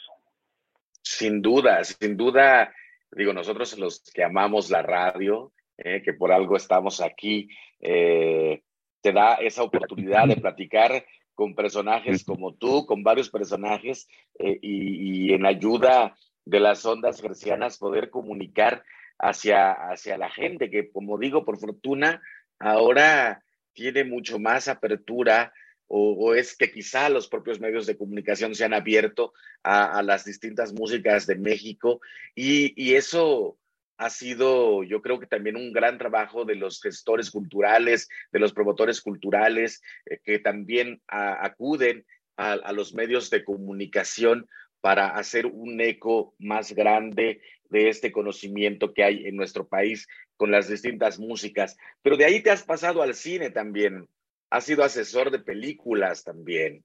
Sin 1.02 1.42
duda, 1.42 1.84
sin 1.84 2.18
duda, 2.18 2.74
digo, 3.12 3.34
nosotros 3.34 3.78
los 3.78 4.02
que 4.14 4.24
amamos 4.24 4.70
la 4.70 4.82
radio, 4.82 5.52
eh, 5.78 6.02
que 6.04 6.14
por 6.14 6.32
algo 6.32 6.58
estamos 6.58 7.02
aquí, 7.02 7.50
eh, 7.80 8.62
te 9.02 9.12
da 9.12 9.36
esa 9.36 9.64
oportunidad 9.64 10.28
de 10.28 10.38
platicar 10.38 11.06
con 11.34 11.56
personajes 11.56 12.24
como 12.24 12.54
tú, 12.54 12.86
con 12.86 13.04
varios 13.04 13.30
personajes, 13.30 14.08
eh, 14.40 14.58
y, 14.62 15.28
y, 15.28 15.34
en 15.34 15.46
ayuda 15.46 16.16
de 16.46 16.60
las 16.60 16.86
ondas 16.86 17.22
gercianas 17.22 17.78
poder 17.78 18.10
comunicar 18.10 18.84
hacia, 19.20 19.72
hacia 19.72 20.18
la 20.18 20.30
gente, 20.30 20.70
que 20.70 20.92
como 20.92 21.18
digo, 21.18 21.46
por 21.46 21.60
fortuna, 21.60 22.22
ahora 22.60 23.44
tiene 23.74 24.04
mucho 24.04 24.40
más 24.40 24.68
apertura 24.68 25.54
o, 25.88 26.34
es 26.34 26.58
que 26.58 26.72
quizá 26.72 27.08
los 27.10 27.28
propios 27.28 27.60
medios 27.60 27.86
de 27.86 27.98
comunicación 27.98 28.56
se 28.56 28.66
han 28.66 28.74
abierto 28.74 29.34
a, 29.62 30.02
las 30.02 30.26
distintas 30.26 30.74
músicas 30.74 31.28
de 31.28 31.36
México 31.36 32.02
y, 32.34 32.96
eso 32.96 33.60
ha 33.98 34.10
sido, 34.10 34.84
yo 34.84 35.04
creo 35.04 35.20
que 35.20 35.28
también 35.28 35.56
un 35.56 35.72
gran 35.72 36.00
trabajo 36.00 36.46
de 36.46 36.56
los 36.56 36.82
gestores 36.82 37.30
culturales, 37.30 38.10
de 38.32 38.40
los 38.40 38.54
promotores 38.54 39.02
culturales, 39.02 39.84
eh, 40.06 40.20
que 40.24 40.40
también 40.40 41.02
acuden 41.08 42.06
a, 42.38 42.72
los 42.72 42.96
medios 42.96 43.30
de 43.30 43.44
comunicación 43.44 44.50
para 44.84 45.16
hacer 45.16 45.46
un 45.46 45.80
eco 45.80 46.36
más 46.40 46.74
grande 46.74 47.40
de 47.70 47.88
este 47.88 48.12
conocimiento 48.12 48.94
que 48.94 49.06
hay 49.06 49.26
en 49.28 49.38
nuestro 49.38 49.66
país 49.66 50.10
con 50.36 50.52
las 50.52 50.68
distintas 50.68 51.20
músicas. 51.20 51.78
Pero 52.02 52.18
de 52.18 52.26
ahí 52.26 52.44
te 52.44 52.52
has 52.52 52.64
pasado 52.64 53.02
al 53.02 53.14
cine 53.14 53.50
también. 53.50 54.10
Has 54.50 54.66
sido 54.66 54.84
asesor 54.84 55.32
de 55.32 55.40
películas 55.40 56.26
también. 56.26 56.84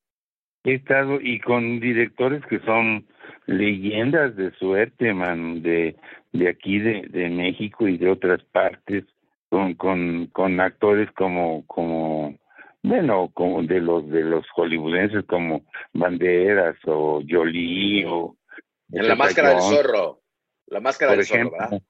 He 0.63 0.75
estado 0.75 1.21
y 1.21 1.41
con 1.41 1.81
directores 1.81 2.41
que 2.47 2.61
son 2.61 3.05
leyendas 3.47 4.37
de 4.37 4.53
suerte, 4.53 5.13
man, 5.13 5.61
de, 5.63 5.97
de 6.33 6.49
aquí 6.49 6.79
de, 6.79 7.03
de 7.09 7.29
México 7.31 7.89
y 7.89 7.99
de 7.99 8.11
otras 8.11 8.45
partes, 8.45 9.07
con, 9.49 9.75
con, 9.75 10.29
con 10.29 10.61
actores 10.61 11.11
como, 11.17 11.67
como 11.67 12.39
bueno, 12.83 13.31
como 13.35 13.63
de 13.63 13.81
los 13.81 14.09
de 14.09 14.23
los 14.23 14.47
hollywoodenses 14.55 15.25
como 15.27 15.65
Banderas 15.93 16.77
o 16.87 17.23
Jolie 17.29 18.07
o 18.07 18.37
en 18.93 19.09
la 19.09 19.15
máscara 19.17 19.51
del 19.51 19.61
zorro, 19.61 20.21
la 20.67 20.81
máscara 20.81 21.13
del 21.13 21.25
zorro, 21.25 21.51
¿verdad? 21.51 21.83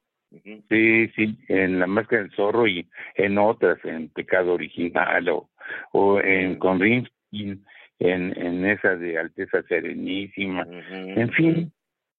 Sí, 0.68 1.08
sí, 1.16 1.38
en 1.48 1.78
la 1.78 1.86
máscara 1.86 2.22
del 2.22 2.32
zorro 2.32 2.66
y 2.66 2.88
en 3.14 3.38
otras, 3.38 3.78
en 3.84 4.08
Pecado 4.10 4.54
Original 4.54 5.28
o, 5.28 5.50
o 5.92 6.20
en 6.20 6.58
con 6.58 6.80
Rimsky, 6.80 7.62
en, 7.98 8.36
en 8.36 8.66
esa 8.66 8.96
de 8.96 9.18
Alteza 9.18 9.62
Serenísima, 9.62 10.66
en 10.90 11.30
fin, 11.30 11.72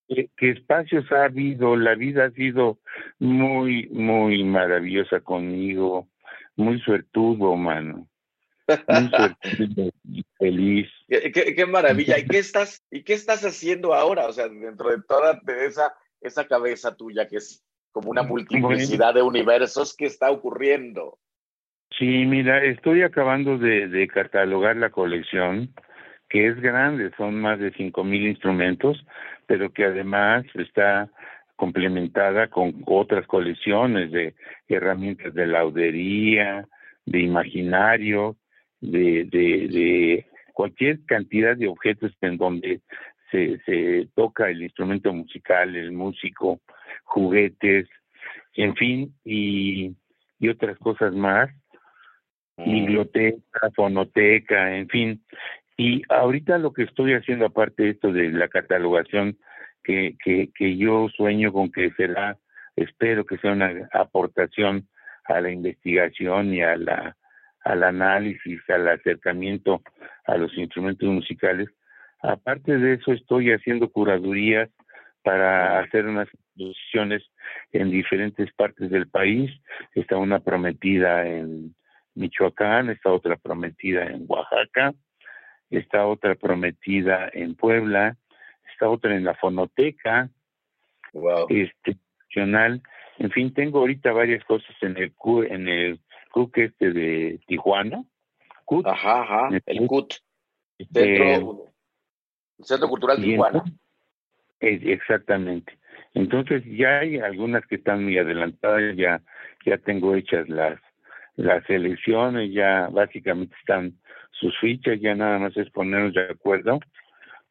qué 0.07 0.49
espacios 0.49 1.11
ha 1.11 1.26
habido, 1.26 1.76
la 1.76 1.95
vida 1.95 2.26
ha 2.26 2.32
sido 2.32 2.80
muy, 3.20 3.88
muy 3.89 4.43
maravillosa 4.43 5.20
conmigo, 5.20 6.07
muy 6.55 6.80
suertudo, 6.80 7.55
mano 7.55 8.09
feliz. 10.38 10.88
Qué, 11.07 11.65
maravilla. 11.65 12.20
¿Y 12.20 12.26
qué 12.28 12.38
estás, 12.39 12.84
y 12.91 13.03
qué 13.03 13.13
estás 13.13 13.43
haciendo 13.43 13.93
ahora? 13.93 14.28
O 14.28 14.34
sea, 14.34 14.47
dentro 14.47 14.89
de 14.89 15.01
toda 15.07 15.41
esa, 15.65 15.93
esa 16.22 16.47
cabeza 16.47 16.95
tuya 16.95 17.28
que 17.28 17.38
es 17.38 17.63
como 17.91 18.11
una 18.11 18.24
multiplicidad 18.24 19.13
de 19.15 19.22
universos, 19.22 19.95
¿qué 19.95 20.05
está 20.05 20.30
ocurriendo? 20.30 21.17
Sí, 21.97 22.26
mira, 22.26 22.63
estoy 22.63 23.01
acabando 23.01 23.57
de, 23.57 23.88
de 23.88 24.07
catalogar 24.07 24.78
la 24.78 24.91
colección, 24.91 25.74
que 26.30 26.47
es 26.47 26.61
grande, 26.61 27.11
son 27.17 27.41
más 27.41 27.59
de 27.59 27.72
cinco 27.74 28.03
mil 28.03 28.28
instrumentos, 28.28 29.03
pero 29.47 29.74
que 29.74 29.86
además 29.86 30.45
está 30.53 31.09
complementada 31.59 32.47
con 32.47 32.84
otras 32.86 33.28
colecciones 33.28 34.11
de 34.11 34.34
herramientas 34.70 35.34
de 35.34 35.45
laudería, 35.45 36.65
de 37.05 37.20
imaginario, 37.20 38.38
de, 38.82 39.25
de, 39.25 39.67
de 39.67 40.25
cualquier 40.53 41.05
cantidad 41.05 41.55
de 41.55 41.67
objetos 41.67 42.11
en 42.21 42.38
donde 42.38 42.82
se, 43.32 43.59
se 43.65 44.07
toca 44.15 44.49
el 44.49 44.63
instrumento 44.63 45.13
musical, 45.13 45.75
el 45.75 45.91
músico, 45.91 46.59
juguetes, 47.03 47.88
en 48.55 48.75
fin, 48.75 49.13
y, 49.23 49.95
y 50.39 50.49
otras 50.49 50.77
cosas 50.80 51.13
más, 51.13 51.49
biblioteca, 52.57 53.71
fonoteca, 53.75 54.75
en 54.75 54.89
fin. 54.89 55.23
Y 55.77 56.01
ahorita 56.09 56.57
lo 56.57 56.73
que 56.73 56.84
estoy 56.84 57.13
haciendo, 57.13 57.45
aparte 57.45 57.84
de 57.84 57.89
esto 57.91 58.11
de 58.11 58.30
la 58.32 58.49
catalogación, 58.49 59.38
que, 59.84 60.17
que, 60.23 60.49
que 60.53 60.75
yo 60.75 61.07
sueño 61.15 61.53
con 61.53 61.71
que 61.71 61.91
será, 61.91 62.38
espero 62.75 63.25
que 63.25 63.38
sea 63.38 63.53
una 63.53 63.89
aportación 63.93 64.88
a 65.23 65.39
la 65.39 65.51
investigación 65.51 66.53
y 66.53 66.61
a 66.61 66.75
la 66.75 67.15
al 67.70 67.84
análisis, 67.84 68.59
al 68.67 68.88
acercamiento 68.88 69.82
a 70.26 70.38
los 70.38 70.57
instrumentos 70.57 71.07
musicales. 71.07 71.70
Aparte 72.22 72.78
de 72.78 72.95
eso, 72.95 73.13
estoy 73.13 73.51
haciendo 73.51 73.91
curadurías 73.91 74.70
para 75.24 75.80
hacer 75.80 76.07
unas 76.07 76.28
exposiciones 76.34 77.22
en 77.72 77.91
diferentes 77.91 78.51
partes 78.53 78.89
del 78.89 79.07
país. 79.07 79.51
Está 79.93 80.17
una 80.17 80.39
prometida 80.39 81.28
en 81.28 81.76
Michoacán, 82.15 82.89
está 82.89 83.11
otra 83.11 83.36
prometida 83.36 84.03
en 84.05 84.26
Oaxaca, 84.28 84.93
está 85.70 86.07
otra 86.07 86.34
prometida 86.34 87.30
en 87.34 87.53
Puebla, 87.53 88.17
está 88.74 88.89
otra 88.89 89.15
en 89.15 89.26
la 89.26 89.36
fonoteca 89.36 90.30
wow. 91.13 91.45
este, 91.49 91.97
nacional. 92.24 92.82
En 93.20 93.30
fin, 93.30 93.53
tengo 93.53 93.80
ahorita 93.80 94.11
varias 94.11 94.43
cosas 94.45 94.76
en 94.82 94.97
el 94.97 95.13
en 95.51 95.67
el 95.67 95.99
CUC 96.32 96.57
este 96.57 96.91
de 96.91 97.39
Tijuana. 97.47 98.03
CUT. 98.65 98.86
Ajá, 98.86 99.21
ajá, 99.21 99.49
el 99.65 99.88
CUT. 99.88 100.13
Centro, 100.93 101.65
Centro 102.61 102.88
Cultural 102.88 103.21
Tijuana. 103.21 103.63
exactamente. 104.59 105.77
Entonces 106.13 106.63
ya 106.65 106.99
hay 106.99 107.17
algunas 107.17 107.65
que 107.67 107.75
están 107.75 108.03
muy 108.03 108.17
adelantadas, 108.17 108.95
ya, 108.95 109.21
ya 109.65 109.77
tengo 109.77 110.15
hechas 110.15 110.47
las, 110.49 110.80
las 111.36 111.69
elecciones, 111.69 112.51
ya 112.51 112.88
básicamente 112.91 113.55
están 113.59 113.93
sus 114.32 114.57
fichas, 114.59 114.99
ya 114.99 115.15
nada 115.15 115.39
más 115.39 115.55
es 115.57 115.69
ponernos 115.69 116.13
de 116.13 116.30
acuerdo 116.30 116.80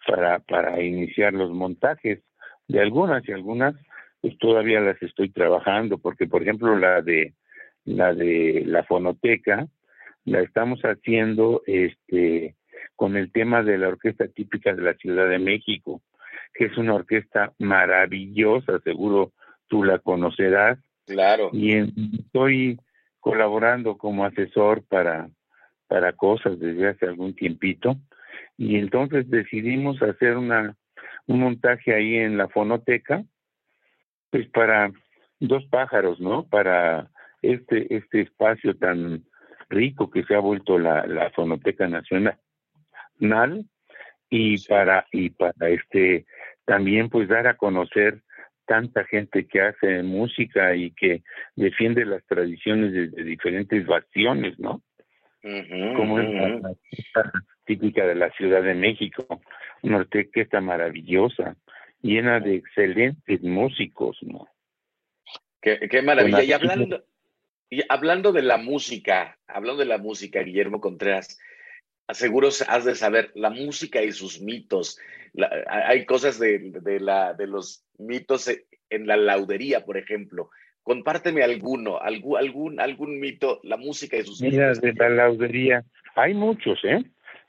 para, 0.07 0.39
para 0.41 0.83
iniciar 0.83 1.33
los 1.35 1.51
montajes 1.51 2.22
de 2.66 2.81
algunas 2.81 3.26
y 3.29 3.33
algunas 3.33 3.74
pues 4.20 4.37
todavía 4.39 4.81
las 4.81 5.01
estoy 5.03 5.31
trabajando 5.31 5.99
porque 5.99 6.26
por 6.26 6.43
ejemplo 6.43 6.76
la 6.76 7.03
de 7.03 7.35
la 7.89 8.12
de 8.12 8.64
la 8.66 8.84
fonoteca, 8.84 9.66
la 10.24 10.41
estamos 10.41 10.80
haciendo 10.82 11.62
este 11.66 12.55
con 12.95 13.16
el 13.16 13.32
tema 13.32 13.62
de 13.62 13.78
la 13.78 13.89
orquesta 13.89 14.28
típica 14.28 14.74
de 14.74 14.82
la 14.82 14.95
Ciudad 14.95 15.28
de 15.28 15.39
México, 15.39 16.03
que 16.55 16.66
es 16.66 16.76
una 16.76 16.95
orquesta 16.95 17.53
maravillosa, 17.59 18.80
seguro 18.80 19.32
tú 19.68 19.84
la 19.84 19.99
conocerás. 19.99 20.78
Claro. 21.07 21.51
Y 21.53 21.74
estoy 22.18 22.78
colaborando 23.20 23.97
como 23.97 24.24
asesor 24.24 24.84
para 24.86 25.30
para 25.86 26.12
cosas 26.12 26.59
desde 26.59 26.89
hace 26.89 27.07
algún 27.07 27.34
tiempito 27.34 27.97
y 28.59 28.76
entonces 28.76 29.30
decidimos 29.30 30.03
hacer 30.03 30.36
una 30.36 30.76
un 31.26 31.41
montaje 31.41 31.95
ahí 31.95 32.16
en 32.16 32.36
la 32.36 32.49
fonoteca 32.49 33.24
pues 34.30 34.47
para 34.49 34.93
dos 35.41 35.64
pájaros, 35.70 36.20
¿no? 36.20 36.47
Para 36.47 37.11
este, 37.43 37.95
este 37.95 38.22
espacio 38.22 38.76
tan 38.76 39.24
rico 39.68 40.11
que 40.11 40.24
se 40.24 40.34
ha 40.34 40.41
vuelto 40.41 40.78
la, 40.78 41.07
la 41.07 41.30
Fonoteca 41.30 41.89
Nacional 41.89 42.39
y 44.30 44.59
para 44.66 45.07
y 45.12 45.30
para 45.30 45.68
este 45.68 46.26
también 46.64 47.09
pues 47.09 47.28
dar 47.28 47.47
a 47.47 47.57
conocer 47.57 48.22
tanta 48.66 49.05
gente 49.05 49.47
que 49.47 49.62
hace 49.62 50.03
música 50.03 50.76
y 50.76 50.91
que 50.91 51.22
defiende 51.57 52.05
las 52.05 52.24
tradiciones 52.26 52.93
de, 52.93 53.24
diferentes 53.24 53.86
bastiones, 53.86 54.59
¿no? 54.59 54.82
Como 55.97 56.20
es 56.20 56.28
la, 56.28 56.74
típica 57.64 58.07
de 58.07 58.14
la 58.14 58.30
Ciudad 58.32 58.62
de 58.62 58.74
México, 58.74 59.41
una 59.82 59.99
orquesta 59.99 60.61
maravillosa, 60.61 61.57
llena 62.03 62.41
de 62.41 62.57
excelentes 62.57 63.43
músicos, 63.43 64.18
¿no? 64.22 64.47
Qué, 65.62 65.89
qué 65.91 66.03
maravilla. 66.03 66.43
Y 66.43 66.53
hablando, 66.53 67.03
y 67.71 67.83
hablando 67.89 68.33
de 68.33 68.43
la 68.43 68.57
música, 68.57 69.39
hablando 69.47 69.81
de 69.81 69.87
la 69.87 69.99
música, 69.99 70.43
Guillermo 70.43 70.81
Contreras, 70.81 71.39
seguro 72.11 72.49
has 72.49 72.85
de 72.85 72.95
saber 72.95 73.31
la 73.35 73.51
música 73.51 74.03
y 74.03 74.12
sus 74.12 74.41
mitos. 74.41 74.99
hay 75.66 76.07
cosas 76.07 76.39
de, 76.39 76.99
la, 77.01 77.35
de 77.35 77.47
los 77.47 77.85
mitos 77.99 78.51
en 78.91 79.07
la 79.07 79.16
laudería, 79.16 79.85
por 79.85 79.99
ejemplo. 79.99 80.51
Compárteme 80.83 81.43
alguno, 81.43 82.01
algún, 82.01 82.39
algún, 82.39 82.81
algún 82.81 83.21
mito, 83.21 83.61
la 83.62 83.77
música 83.77 84.16
y 84.16 84.23
sus 84.23 84.41
Mira, 84.41 84.73
de 84.73 84.95
la 84.95 85.11
laudería, 85.11 85.85
hay 86.14 86.33
muchos, 86.33 86.83
¿eh? 86.85 87.05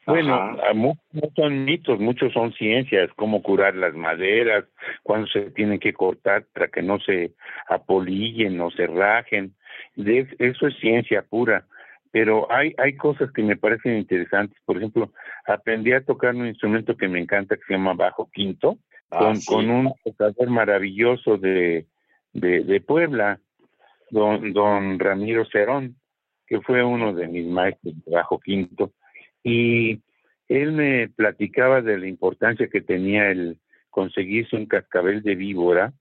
Bueno, 0.06 0.58
muchos 0.74 1.34
son 1.36 1.66
mitos, 1.66 2.00
muchos 2.00 2.34
son 2.34 2.52
ciencias, 2.54 3.12
cómo 3.16 3.44
curar 3.44 3.76
las 3.76 3.94
maderas, 3.94 4.66
cuándo 5.04 5.28
se 5.28 5.52
tienen 5.52 5.80
que 5.80 5.94
cortar 5.94 6.46
para 6.52 6.68
que 6.68 6.82
no 6.82 7.00
se 7.00 7.34
apolillen 7.68 8.60
o 8.60 8.72
se 8.72 8.88
rajen 8.88 9.54
de, 9.96 10.28
eso 10.40 10.68
es 10.68 10.78
ciencia 10.80 11.22
pura, 11.22 11.66
pero 12.12 12.52
hay, 12.52 12.74
hay 12.78 12.96
cosas 12.96 13.32
que 13.32 13.44
me 13.44 13.56
parecen 13.56 13.98
interesantes. 13.98 14.58
Por 14.66 14.78
ejemplo, 14.78 15.12
aprendí 15.46 15.94
a 15.94 16.04
tocar 16.04 16.36
un 16.36 16.48
instrumento 16.48 16.98
que 16.98 17.08
me 17.08 17.20
encanta 17.20 17.56
que 17.56 17.64
se 17.68 17.74
llama 17.74 17.94
bajo 17.94 18.30
quinto, 18.32 18.78
ah, 19.12 19.20
con, 19.20 19.42
con 19.42 19.70
un 19.70 19.94
tocador 20.04 20.50
maravilloso 20.50 21.38
de, 21.38 21.86
de, 22.34 22.64
de 22.64 22.82
Puebla, 22.82 23.40
don, 24.10 24.54
don 24.54 24.98
Ramiro 25.00 25.46
Cerón, 25.46 25.96
que 26.48 26.62
fue 26.62 26.84
uno 26.84 27.14
de 27.14 27.28
mis 27.28 27.46
maestros 27.46 27.94
de 28.04 28.12
bajo 28.12 28.40
quinto, 28.40 28.92
y 29.44 30.02
él 30.48 30.72
me 30.72 31.10
platicaba 31.10 31.82
de 31.82 32.00
la 32.00 32.08
importancia 32.08 32.68
que 32.68 32.82
tenía 32.82 33.30
el 33.30 33.60
conseguirse 33.92 34.56
un 34.56 34.66
cascabel 34.66 35.22
de 35.22 35.36
víbora 35.36 35.94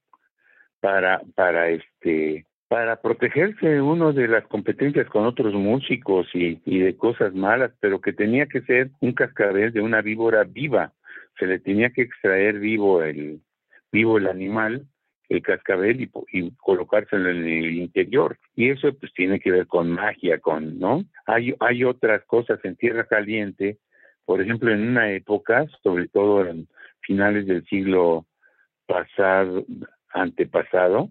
para, 0.81 1.21
para 1.35 1.69
este 1.69 2.47
para 2.69 3.01
protegerse 3.01 3.81
uno 3.81 4.13
de 4.13 4.29
las 4.29 4.47
competencias 4.47 5.09
con 5.09 5.25
otros 5.25 5.55
músicos 5.55 6.29
y, 6.35 6.61
y 6.67 6.79
de 6.81 6.97
cosas 6.97 7.35
malas, 7.35 7.73
pero 7.81 8.01
que 8.01 8.13
tenía 8.13 8.47
que 8.47 8.61
ser 8.63 8.91
un 9.01 9.13
cascabel 9.13 9.73
de 9.73 9.81
una 9.81 10.03
víbora 10.03 10.45
viva. 10.45 10.93
Se 11.39 11.47
le 11.47 11.59
tenía 11.59 11.91
que 11.91 12.03
extraer 12.03 12.59
vivo 12.59 13.03
el, 13.03 13.41
vivo 13.91 14.19
el 14.19 14.27
animal, 14.27 14.87
el 15.31 15.43
cascabel 15.43 16.03
y, 16.03 16.11
y 16.33 16.51
colocárselo 16.57 17.31
en 17.31 17.45
el 17.45 17.73
interior. 17.77 18.39
Y 18.55 18.69
eso 18.69 18.93
pues 18.93 19.13
tiene 19.15 19.41
que 19.41 19.51
ver 19.51 19.67
con 19.67 19.91
magia, 19.91 20.39
con, 20.39 20.79
¿no? 20.79 21.05
Hay, 21.27 21.55
hay 21.61 21.85
otras 21.85 22.23
cosas 22.27 22.61
en 22.65 22.77
tierra 22.77 23.07
caliente, 23.07 23.79
por 24.27 24.43
ejemplo, 24.43 24.71
en 24.71 24.89
una 24.89 25.11
época, 25.13 25.67
sobre 25.83 26.09
todo 26.09 26.47
en 26.47 26.69
finales 27.01 27.47
del 27.47 27.65
siglo 27.65 28.27
pasado, 28.87 29.65
antepasado, 30.13 31.11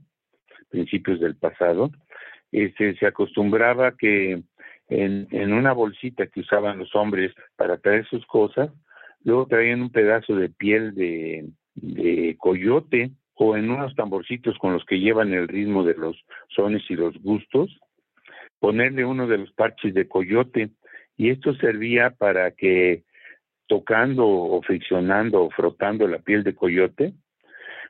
principios 0.70 1.20
del 1.20 1.36
pasado, 1.36 1.92
este, 2.52 2.96
se 2.98 3.06
acostumbraba 3.06 3.94
que 3.98 4.42
en, 4.90 5.54
una 5.54 5.74
bolsita 5.74 6.28
que 6.28 6.42
usaban 6.42 6.80
los 6.80 6.96
hombres 6.96 7.34
para 7.56 7.78
traer 7.78 8.06
sus 8.08 8.26
cosas, 8.26 8.70
luego 9.24 9.48
traían 9.48 9.82
un 9.82 9.92
pedazo 9.92 10.36
de 10.36 10.50
piel 10.50 10.96
de, 10.96 11.50
de 11.76 12.36
coyote 12.40 13.12
o 13.36 13.56
en 13.56 13.70
unos 13.70 13.96
tamborcitos 13.96 14.58
con 14.58 14.74
los 14.74 14.86
que 14.86 15.00
llevan 15.00 15.34
el 15.34 15.48
ritmo 15.48 15.84
de 15.84 15.96
los 15.96 16.18
sones 16.48 16.84
y 16.90 16.96
los 16.96 17.16
gustos, 17.22 17.80
ponerle 18.60 19.06
uno 19.06 19.28
de 19.28 19.38
los 19.38 19.52
parches 19.52 19.94
de 19.94 20.08
coyote. 20.08 20.70
Y 21.18 21.30
esto 21.30 21.54
servía 21.56 22.12
para 22.12 22.52
que 22.52 23.04
tocando 23.68 24.26
o 24.26 24.62
friccionando 24.62 25.44
o 25.44 25.50
frotando 25.52 26.08
la 26.08 26.20
piel 26.20 26.44
de 26.44 26.56
coyote 26.56 27.14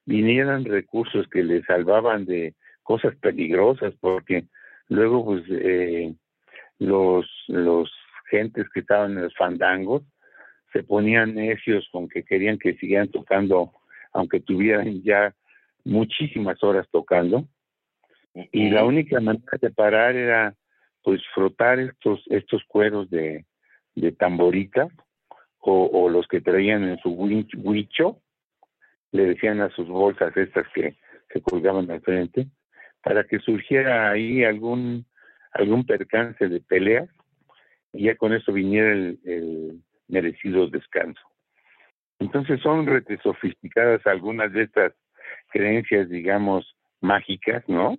vinieran 0.06 0.66
recursos 0.66 1.28
que 1.28 1.44
le 1.44 1.64
salvaban 1.64 2.26
de 2.26 2.56
cosas 2.88 3.14
peligrosas 3.18 3.94
porque 4.00 4.46
luego 4.88 5.26
pues 5.26 5.44
eh, 5.50 6.16
los 6.80 7.26
los 7.50 7.92
gentes 8.30 8.66
que 8.74 8.80
estaban 8.80 9.12
en 9.12 9.24
los 9.24 9.36
fandangos 9.36 10.04
se 10.72 10.84
ponían 10.84 11.36
necios 11.36 11.86
con 11.92 12.08
que 12.08 12.24
querían 12.24 12.58
que 12.58 12.76
siguieran 12.76 13.10
tocando 13.10 13.74
aunque 14.14 14.40
tuvieran 14.40 15.04
ya 15.04 15.36
muchísimas 15.84 16.64
horas 16.64 16.88
tocando. 16.90 17.46
Y 18.54 18.70
la 18.70 18.86
única 18.86 19.20
manera 19.20 19.58
de 19.62 19.70
parar 19.70 20.16
era 20.16 20.56
pues 21.04 21.22
frotar 21.36 21.80
estos 21.80 22.24
estos 22.28 22.64
cueros 22.70 23.10
de, 23.10 23.46
de 23.96 24.14
tamborita 24.14 24.88
o, 25.60 25.90
o, 25.92 26.08
los 26.08 26.26
que 26.28 26.40
traían 26.40 26.86
en 26.86 26.98
su 27.00 27.10
huicho 27.10 28.22
le 29.12 29.26
decían 29.26 29.60
a 29.60 29.70
sus 29.72 29.90
bolsas 29.90 30.38
estas 30.38 30.66
que 30.74 30.96
se 31.34 31.42
colgaban 31.42 31.92
al 31.92 32.02
frente 32.02 32.48
para 33.08 33.24
que 33.24 33.40
surgiera 33.40 34.12
ahí 34.12 34.44
algún 34.44 35.06
algún 35.54 35.86
percance 35.86 36.50
de 36.50 36.60
peleas 36.60 37.10
y 37.94 38.06
ya 38.06 38.18
con 38.18 38.34
eso 38.34 38.52
viniera 38.52 38.92
el, 38.92 39.18
el 39.24 39.82
merecido 40.10 40.68
descanso. 40.68 41.22
Entonces 42.20 42.60
son 42.62 42.86
rete 42.86 43.18
sofisticadas 43.24 44.06
algunas 44.06 44.52
de 44.52 44.64
estas 44.64 44.94
creencias, 45.48 46.10
digamos, 46.10 46.76
mágicas, 47.00 47.64
¿no? 47.68 47.98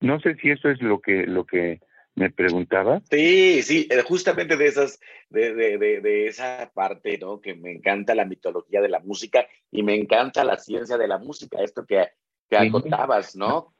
No 0.00 0.20
sé 0.20 0.36
si 0.36 0.50
eso 0.50 0.70
es 0.70 0.80
lo 0.80 1.00
que 1.00 1.26
lo 1.26 1.44
que 1.44 1.80
me 2.14 2.30
preguntaba. 2.30 3.02
Sí, 3.10 3.62
sí, 3.62 3.88
eh, 3.90 4.02
justamente 4.02 4.56
de 4.56 4.66
esas, 4.66 5.00
de, 5.28 5.54
de, 5.54 5.76
de, 5.76 6.00
de, 6.00 6.26
esa 6.28 6.70
parte, 6.74 7.18
¿no? 7.18 7.42
Que 7.42 7.54
me 7.54 7.72
encanta 7.72 8.14
la 8.14 8.24
mitología 8.24 8.80
de 8.80 8.88
la 8.88 9.00
música 9.00 9.46
y 9.70 9.82
me 9.82 9.94
encanta 9.94 10.44
la 10.44 10.56
ciencia 10.56 10.96
de 10.96 11.08
la 11.08 11.18
música, 11.18 11.62
esto 11.62 11.84
que, 11.86 12.08
que 12.48 12.58
sí. 12.58 12.68
acotabas, 12.68 13.36
¿no? 13.36 13.74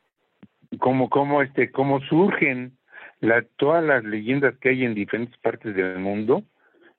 Como, 0.83 1.09
como, 1.09 1.43
este, 1.43 1.71
cómo 1.71 2.01
surgen 2.01 2.77
la, 3.21 3.43
todas 3.57 3.85
las 3.85 4.03
leyendas 4.03 4.59
que 4.59 4.71
hay 4.71 4.85
en 4.85 4.95
diferentes 4.95 5.39
partes 5.39 5.77
del 5.77 6.01
mundo, 6.01 6.43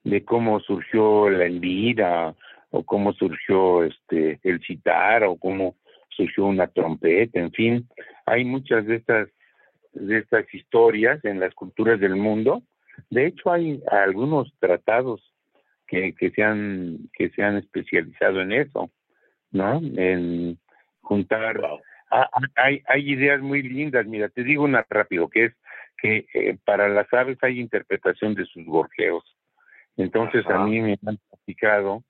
de 0.06 0.24
cómo 0.24 0.62
surgió 0.62 1.30
la 1.30 1.48
envira, 1.48 2.34
o 2.70 2.84
cómo 2.84 3.12
surgió 3.12 3.84
este 3.84 4.40
el 4.44 4.62
citar, 4.62 5.26
o 5.26 5.36
cómo 5.36 5.76
surgió 6.08 6.46
una 6.46 6.68
trompeta, 6.68 7.42
en 7.42 7.52
fin, 7.52 7.90
hay 8.26 8.46
muchas 8.46 8.86
de 8.86 8.96
estas 8.96 9.28
de 9.92 10.20
estas 10.20 10.46
historias 10.54 11.20
en 11.26 11.42
las 11.42 11.54
culturas 11.54 12.00
del 12.00 12.16
mundo. 12.16 12.64
De 13.10 13.28
hecho, 13.28 13.52
hay 13.52 13.84
algunos 13.92 14.54
tratados 14.60 15.22
que, 15.88 16.16
que, 16.16 16.32
se, 16.32 16.42
han, 16.42 17.10
que 17.12 17.30
se 17.32 17.44
han 17.44 17.58
especializado 17.58 18.40
en 18.40 18.54
eso, 18.54 18.90
¿no? 19.52 19.82
En 19.98 20.58
juntar. 21.02 21.60
Hay, 22.56 22.82
hay 22.88 23.12
ideas 23.12 23.42
muy 23.42 23.64
lindas. 23.64 24.06
Mira, 24.06 24.30
te 24.30 24.44
digo 24.44 24.64
una 24.64 24.86
rápido, 24.90 25.30
que 25.30 25.46
es 25.46 25.54
que 25.98 26.26
eh, 26.34 26.58
para 26.66 26.90
las 26.90 27.12
aves 27.14 27.38
hay 27.42 27.60
interpretación 27.60 28.36
de 28.36 28.46
sus 28.46 28.66
gorjeos. 28.66 29.24
Entonces, 29.98 30.46
Ajá. 30.46 30.62
a 30.62 30.66
mí 30.66 30.82
me 30.82 30.98
han 31.06 31.18
platicado 31.30 32.04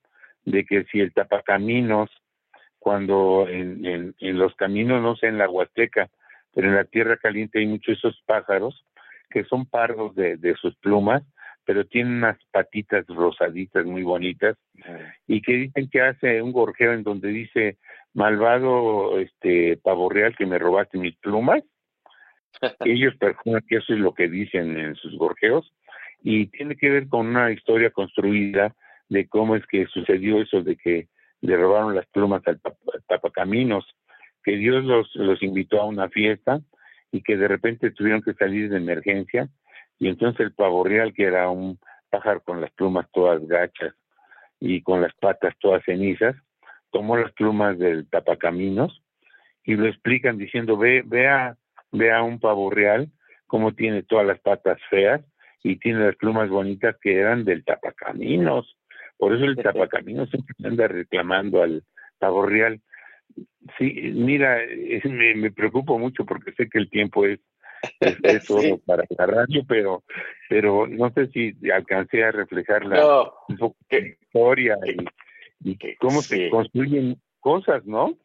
de 0.45 0.65
que 0.65 0.83
si 0.85 0.99
el 0.99 1.13
tapacaminos, 1.13 2.09
cuando 2.79 3.47
en, 3.47 3.85
en, 3.85 4.15
en 4.19 4.37
los 4.37 4.55
caminos, 4.55 5.01
no 5.01 5.15
sé, 5.15 5.27
en 5.27 5.37
la 5.37 5.49
Huasteca, 5.49 6.09
pero 6.53 6.67
en 6.67 6.75
la 6.75 6.85
tierra 6.85 7.17
caliente 7.17 7.59
hay 7.59 7.67
muchos 7.67 7.97
esos 7.97 8.21
pájaros 8.25 8.85
que 9.29 9.43
son 9.45 9.65
pardos 9.65 10.15
de, 10.15 10.37
de 10.37 10.55
sus 10.55 10.75
plumas, 10.77 11.23
pero 11.65 11.85
tienen 11.85 12.15
unas 12.15 12.37
patitas 12.51 13.05
rosaditas 13.07 13.85
muy 13.85 14.03
bonitas 14.03 14.57
y 15.27 15.41
que 15.41 15.53
dicen 15.53 15.89
que 15.89 16.01
hace 16.01 16.41
un 16.41 16.51
gorjeo 16.51 16.93
en 16.93 17.03
donde 17.03 17.29
dice 17.29 17.77
malvado 18.13 19.19
este 19.19 19.77
pavo 19.77 20.09
real 20.09 20.35
que 20.35 20.45
me 20.45 20.59
robaste 20.59 20.97
mis 20.97 21.15
plumas 21.17 21.63
ellos 22.85 23.15
perfuman 23.17 23.63
que 23.67 23.77
eso 23.77 23.93
es 23.93 23.99
lo 23.99 24.13
que 24.13 24.27
dicen 24.27 24.77
en 24.77 24.95
sus 24.95 25.17
gorjeos 25.17 25.73
y 26.21 26.47
tiene 26.47 26.75
que 26.75 26.89
ver 26.89 27.07
con 27.07 27.27
una 27.27 27.51
historia 27.51 27.89
construida 27.91 28.75
de 29.09 29.27
cómo 29.27 29.55
es 29.55 29.65
que 29.67 29.85
sucedió 29.87 30.41
eso 30.41 30.61
de 30.61 30.75
que 30.75 31.07
le 31.41 31.57
robaron 31.57 31.95
las 31.95 32.05
plumas 32.07 32.41
al 32.47 32.59
tapacaminos 33.07 33.85
que 34.43 34.57
Dios 34.57 34.83
los, 34.83 35.13
los 35.15 35.41
invitó 35.41 35.81
a 35.81 35.85
una 35.85 36.09
fiesta 36.09 36.61
y 37.11 37.21
que 37.21 37.37
de 37.37 37.47
repente 37.47 37.91
tuvieron 37.91 38.21
que 38.21 38.33
salir 38.33 38.69
de 38.69 38.77
emergencia 38.77 39.47
y 40.03 40.09
entonces 40.09 40.39
el 40.41 40.53
pavo 40.53 40.83
real 40.83 41.13
que 41.13 41.23
era 41.23 41.49
un 41.49 41.79
pájaro 42.09 42.41
con 42.41 42.61
las 42.61 42.71
plumas 42.71 43.07
todas 43.11 43.45
gachas 43.47 43.93
y 44.59 44.81
con 44.81 45.01
las 45.01 45.13
patas 45.15 45.53
todas 45.59 45.83
cenizas 45.83 46.35
tomó 46.91 47.17
las 47.17 47.31
plumas 47.33 47.77
del 47.79 48.07
tapacaminos 48.09 49.01
y 49.63 49.75
lo 49.75 49.87
explican 49.87 50.37
diciendo 50.37 50.77
ve 50.77 51.03
vea 51.05 51.55
vea 51.91 52.21
un 52.21 52.39
pavo 52.39 52.69
real 52.69 53.09
como 53.47 53.73
tiene 53.73 54.03
todas 54.03 54.25
las 54.25 54.39
patas 54.39 54.79
feas 54.89 55.21
y 55.63 55.77
tiene 55.77 56.05
las 56.05 56.15
plumas 56.15 56.49
bonitas 56.49 56.95
que 57.01 57.17
eran 57.17 57.45
del 57.45 57.63
tapacaminos 57.63 58.77
por 59.17 59.33
eso 59.33 59.45
el 59.45 59.55
tapacaminos 59.55 60.29
siempre 60.29 60.55
anda 60.63 60.87
reclamando 60.87 61.61
al 61.61 61.83
pavo 62.19 62.45
real. 62.45 62.81
Sí, 63.77 64.11
mira, 64.13 64.59
me, 65.05 65.35
me, 65.35 65.51
preocupo 65.51 65.97
mucho 65.97 66.25
porque 66.25 66.51
sé 66.53 66.69
que 66.69 66.77
el 66.77 66.89
tiempo 66.89 67.25
es, 67.25 67.39
es, 67.99 68.17
es 68.23 68.43
sí. 68.47 68.75
para 68.85 69.03
la 69.17 69.25
radio, 69.25 69.63
pero, 69.67 70.03
pero 70.49 70.87
no 70.87 71.11
sé 71.13 71.27
si 71.27 71.55
alcancé 71.71 72.23
a 72.23 72.31
reflejar 72.31 72.85
la, 72.85 72.97
no, 72.97 73.33
un 73.49 73.57
poco 73.57 73.77
que, 73.89 74.01
la 74.01 74.07
historia 74.07 74.77
y, 75.61 75.71
y 75.71 75.95
cómo 75.97 76.21
sí. 76.21 76.35
se 76.35 76.49
construyen 76.49 77.21
cosas, 77.39 77.85
¿no? 77.85 78.17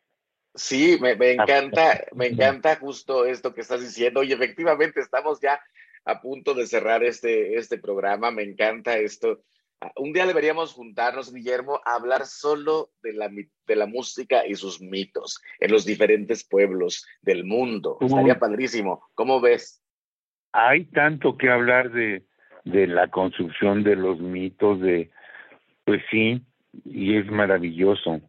Sí, 0.54 0.98
me, 1.00 1.14
me 1.14 1.32
encanta, 1.32 2.04
me 2.14 2.26
encanta 2.26 2.76
justo 2.76 3.24
esto 3.26 3.54
que 3.54 3.60
estás 3.60 3.80
diciendo 3.80 4.22
y 4.22 4.32
efectivamente 4.32 5.00
estamos 5.00 5.40
ya 5.40 5.60
a 6.04 6.20
punto 6.20 6.54
de 6.54 6.66
cerrar 6.66 7.04
este, 7.04 7.56
este 7.56 7.78
programa. 7.78 8.30
Me 8.30 8.42
encanta 8.42 8.96
esto 8.96 9.42
un 9.96 10.12
día 10.12 10.26
deberíamos 10.26 10.72
juntarnos, 10.72 11.32
Guillermo, 11.32 11.80
a 11.84 11.94
hablar 11.94 12.26
solo 12.26 12.90
de 13.02 13.12
la, 13.12 13.28
de 13.28 13.76
la 13.76 13.86
música 13.86 14.46
y 14.46 14.54
sus 14.54 14.80
mitos 14.80 15.40
en 15.60 15.70
los 15.70 15.84
diferentes 15.84 16.46
pueblos 16.46 17.06
del 17.22 17.44
mundo. 17.44 17.98
Estaría 18.00 18.38
padrísimo. 18.38 19.02
¿Cómo 19.14 19.40
ves? 19.40 19.82
Hay 20.52 20.86
tanto 20.86 21.36
que 21.36 21.50
hablar 21.50 21.90
de, 21.92 22.24
de 22.64 22.86
la 22.86 23.08
construcción 23.08 23.82
de 23.84 23.96
los 23.96 24.20
mitos, 24.20 24.80
de, 24.80 25.10
pues 25.84 26.02
sí, 26.10 26.42
y 26.84 27.16
es 27.16 27.26
maravilloso. 27.30 28.20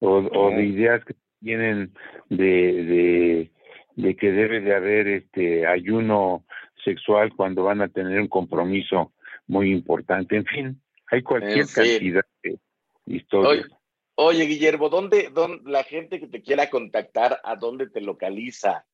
O, 0.00 0.16
o 0.16 0.50
de 0.50 0.66
ideas 0.66 1.04
que 1.04 1.14
tienen 1.40 1.94
de, 2.28 2.44
de, 2.44 3.50
de 3.96 4.16
que 4.16 4.32
debe 4.32 4.60
de 4.60 4.74
haber 4.74 5.08
este 5.08 5.66
ayuno 5.66 6.44
sexual 6.84 7.32
cuando 7.34 7.64
van 7.64 7.80
a 7.80 7.88
tener 7.88 8.20
un 8.20 8.28
compromiso 8.28 9.13
muy 9.46 9.70
importante. 9.72 10.36
En 10.36 10.44
fin, 10.44 10.82
hay 11.10 11.22
cualquier 11.22 11.60
en 11.60 11.68
fin. 11.68 11.84
cantidad 11.84 12.24
de 12.42 12.58
historias. 13.06 13.66
Oye, 13.66 13.76
oye, 14.16 14.44
Guillermo, 14.44 14.88
¿dónde, 14.88 15.30
¿dónde 15.32 15.70
la 15.70 15.84
gente 15.84 16.20
que 16.20 16.26
te 16.26 16.42
quiera 16.42 16.70
contactar, 16.70 17.40
a 17.44 17.56
dónde 17.56 17.88
te 17.88 18.00
localiza? 18.00 18.86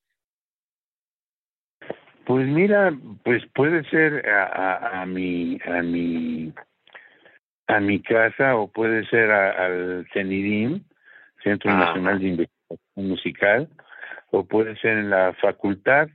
Pues 2.26 2.46
mira, 2.46 2.92
pues 3.24 3.42
puede 3.55 3.82
ser 3.90 4.28
a, 4.28 4.44
a, 4.44 5.03
a 5.03 5.07
mi 5.07 5.59
a 5.64 5.82
mi 5.82 6.53
a 7.66 7.80
mi 7.80 8.01
casa 8.03 8.57
o 8.57 8.68
puede 8.68 9.07
ser 9.07 9.30
a, 9.30 9.66
al 9.66 10.07
CENIDIM, 10.12 10.84
Centro 11.42 11.70
ah. 11.70 11.76
Nacional 11.76 12.18
de 12.18 12.28
Investigación 12.28 13.09
Musical, 13.09 13.68
o 14.30 14.44
puede 14.44 14.76
ser 14.76 14.98
en 14.98 15.11
la 15.11 15.32
facultad, 15.40 16.09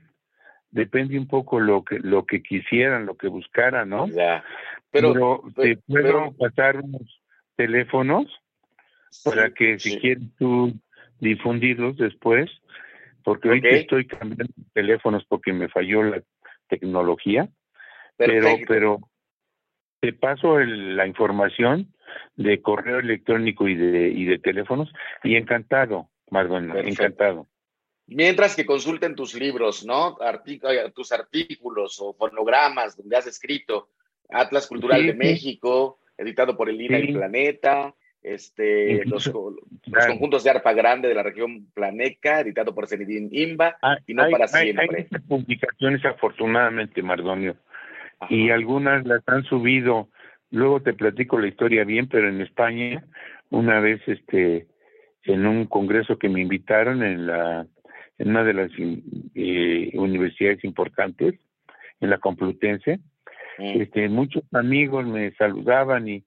depende 0.76 1.18
un 1.18 1.26
poco 1.26 1.58
lo 1.58 1.82
que 1.82 1.98
lo 1.98 2.26
que 2.26 2.42
quisieran, 2.42 3.06
lo 3.06 3.16
que 3.16 3.28
buscaran, 3.28 3.88
¿no? 3.88 4.06
Ya. 4.08 4.44
Pero, 4.90 5.42
te 5.54 5.78
puedo 5.78 6.32
pasar 6.32 6.80
unos 6.80 7.22
teléfonos 7.56 8.26
para 9.24 9.50
que 9.50 9.78
si 9.78 9.98
quieres 9.98 10.24
tú 10.38 10.72
difundirlos 11.18 11.96
después, 11.96 12.50
porque 13.24 13.48
ahorita 13.48 13.68
estoy 13.70 14.06
cambiando 14.06 14.52
teléfonos 14.74 15.24
porque 15.28 15.52
me 15.52 15.68
falló 15.68 16.02
la 16.02 16.22
tecnología, 16.68 17.48
pero 18.16 18.46
pero 18.68 18.98
te 20.00 20.12
paso 20.12 20.58
la 20.60 21.06
información 21.06 21.94
de 22.36 22.60
correo 22.60 22.98
electrónico 22.98 23.66
y 23.66 23.76
de 23.76 24.08
y 24.08 24.26
de 24.26 24.38
teléfonos 24.38 24.92
y 25.24 25.36
encantado, 25.36 26.10
Marlon, 26.30 26.76
encantado. 26.76 27.46
Mientras 28.08 28.54
que 28.54 28.64
consulten 28.64 29.14
tus 29.14 29.34
libros, 29.34 29.84
¿no? 29.84 30.16
Eh, 30.20 30.92
tus 30.94 31.10
artículos 31.12 31.98
o 32.00 32.14
fonogramas 32.14 32.96
donde 32.96 33.16
has 33.16 33.26
escrito 33.26 33.88
Atlas 34.30 34.66
Cultural 34.66 35.04
de 35.04 35.14
México, 35.14 35.98
editado 36.16 36.56
por 36.56 36.68
el 36.68 36.80
INA 36.80 36.98
y 37.00 37.12
Planeta, 37.12 37.94
este, 38.22 39.04
los, 39.06 39.28
conjuntos 39.28 40.42
de 40.42 40.50
arpa 40.50 40.72
grande 40.72 41.08
de 41.08 41.14
la 41.14 41.22
región 41.22 41.66
Planeca, 41.74 42.40
editado 42.40 42.74
por 42.74 42.88
Zenidín 42.88 43.28
Imba, 43.30 43.76
ah, 43.82 43.98
y 44.06 44.14
no 44.14 44.28
para 44.30 44.48
siempre. 44.48 45.06
Hay 45.12 45.20
publicaciones 45.20 46.04
afortunadamente, 46.04 47.02
Mardonio, 47.02 47.56
y 48.28 48.50
algunas 48.50 49.06
las 49.06 49.22
han 49.28 49.44
subido, 49.44 50.08
luego 50.50 50.82
te 50.82 50.92
platico 50.92 51.38
la 51.38 51.46
historia 51.46 51.84
bien, 51.84 52.08
pero 52.08 52.28
en 52.28 52.40
España, 52.40 53.04
una 53.50 53.78
vez 53.80 54.00
este 54.06 54.66
en 55.22 55.46
un 55.46 55.66
congreso 55.66 56.18
que 56.18 56.28
me 56.28 56.40
invitaron 56.40 57.02
en 57.02 57.26
la 57.26 57.66
en 58.18 58.30
una 58.30 58.44
de 58.44 58.54
las 58.54 58.70
eh, 59.34 59.90
universidades 59.94 60.64
importantes, 60.64 61.34
en 62.00 62.10
la 62.10 62.18
Complutense. 62.18 63.00
Mm. 63.58 63.82
Este, 63.82 64.08
muchos 64.08 64.42
amigos 64.52 65.06
me 65.06 65.32
saludaban 65.32 66.08
y 66.08 66.24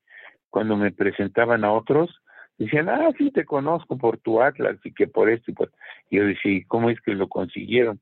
cuando 0.50 0.78
me 0.78 0.92
presentaban 0.92 1.64
a 1.64 1.72
otros, 1.72 2.22
decían, 2.58 2.90
ah, 2.90 3.10
sí, 3.18 3.32
te 3.32 3.46
conozco 3.46 3.98
por 3.98 4.18
tu 4.18 4.42
Atlas 4.42 4.78
y 4.84 4.94
que 4.94 5.08
por 5.08 5.30
esto 5.30 5.52
y 5.52 5.54
por... 5.54 5.72
Yo 6.12 6.26
decía, 6.26 6.62
¿cómo 6.68 6.90
es 6.90 7.00
que 7.02 7.14
lo 7.14 7.28
consiguieron? 7.30 8.00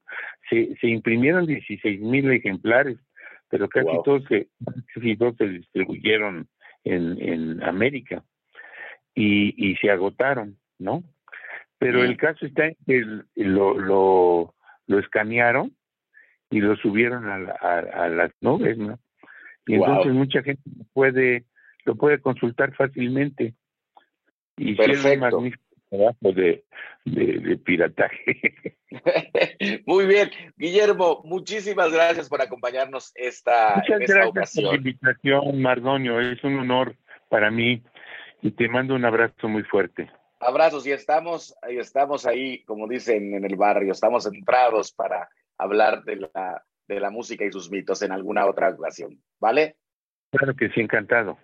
Se, 0.50 0.76
se 0.78 0.88
imprimieron 0.88 1.46
16 1.46 2.02
mil 2.02 2.32
ejemplares, 2.32 2.98
pero 3.50 3.70
casi 3.70 3.92
todos, 4.04 4.24
se, 4.26 4.48
casi 4.94 5.16
todos 5.16 5.36
se 5.38 5.48
distribuyeron 5.48 6.48
en, 6.84 7.22
en 7.22 7.64
América 7.64 8.24
y, 9.14 9.54
y 9.58 9.76
se 9.78 9.92
agotaron, 9.92 10.58
¿no? 10.80 11.04
Pero 11.80 12.04
el 12.04 12.18
caso 12.18 12.46
está 12.46 12.66
en 12.66 12.76
que 12.86 13.04
lo, 13.36 13.78
lo, 13.78 14.56
lo 14.88 15.00
escanearon 15.00 15.76
y 16.50 16.60
lo 16.60 16.76
subieron 16.78 17.30
a, 17.30 17.36
a, 17.36 18.10
las 18.10 18.32
nubes, 18.42 18.78
¿no? 18.78 19.00
Y 19.66 19.76
entonces 19.76 20.14
mucha 20.14 20.42
gente 20.42 20.64
puede 20.94 21.46
lo 21.86 21.96
puede 21.96 22.20
consultar 22.20 22.76
fácilmente. 22.76 23.54
Y 24.58 24.76
Perfecto. 24.76 25.20
magnífico 25.20 25.64
trabajo 25.90 26.34
de, 26.34 26.66
de, 27.06 27.58
pirataje. 27.58 28.76
Muy 29.86 30.06
bien, 30.06 30.30
Guillermo, 30.58 31.22
muchísimas 31.24 31.92
gracias 31.92 32.28
por 32.30 32.42
acompañarnos 32.42 33.12
esta, 33.16 33.76
Muchas 33.76 34.02
esta 34.02 34.14
gracias 34.14 34.28
ocasión. 34.28 34.66
por 34.66 34.74
la 34.74 34.78
invitación, 34.78 35.62
Mardonio, 35.62 36.20
es 36.20 36.44
un 36.44 36.60
honor 36.60 36.96
para 37.30 37.52
mí 37.52 37.82
y 38.42 38.52
te 38.52 38.68
mando 38.68 38.96
un 38.96 39.06
abrazo 39.06 39.48
muy 39.48 39.64
fuerte. 39.64 40.10
Abrazos 40.40 40.86
y 40.86 40.92
estamos, 40.92 41.56
estamos 41.68 42.26
ahí, 42.26 42.64
como 42.64 42.88
dicen 42.88 43.34
en 43.34 43.46
el 43.46 43.56
barrio, 43.56 43.92
estamos 43.92 44.26
centrados 44.26 44.92
para 44.92 45.30
hablar 45.58 46.04
de 46.04 46.18
la, 46.18 46.64
de 46.88 47.00
la 47.00 47.10
música 47.10 47.44
y 47.44 47.52
sus 47.52 47.72
mitos 47.72 48.02
en 48.04 48.12
alguna 48.12 48.46
otra 48.46 48.70
ocasión, 48.70 49.20
¿vale? 49.40 49.78
Claro 50.30 50.56
que 50.56 50.70
sí, 50.70 50.82
encantado. 50.82 51.38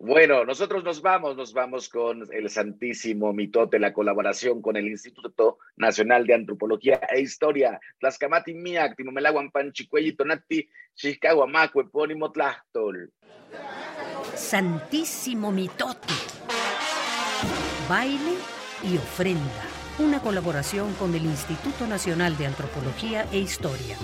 Bueno, 0.00 0.44
nosotros 0.44 0.84
nos 0.84 1.00
vamos, 1.00 1.36
nos 1.36 1.54
vamos 1.54 1.88
con 1.88 2.26
el 2.30 2.50
Santísimo 2.50 3.32
Mitote, 3.32 3.78
la 3.78 3.92
colaboración 3.92 4.60
con 4.60 4.76
el 4.76 4.88
Instituto 4.88 5.58
Nacional 5.76 6.26
de 6.26 6.34
Antropología 6.34 7.00
e 7.10 7.20
Historia, 7.20 7.80
Tlaxcamati 8.00 8.54
Miak, 8.54 8.96
Timomelaguan 8.96 9.50
Panchicuelli, 9.50 10.12
Tonati, 10.12 10.68
Xiscahuamaco, 10.94 11.80
Epónimo 11.80 12.30
Tlachtol. 12.32 13.12
Santísimo 14.34 15.52
Mitote 15.52 16.33
Baile 17.88 18.34
y 18.82 18.96
ofrenda. 18.96 19.62
Una 19.98 20.20
colaboración 20.20 20.92
con 20.94 21.14
el 21.14 21.24
Instituto 21.24 21.86
Nacional 21.86 22.36
de 22.36 22.46
Antropología 22.46 23.26
e 23.30 23.38
Historia. 23.38 23.96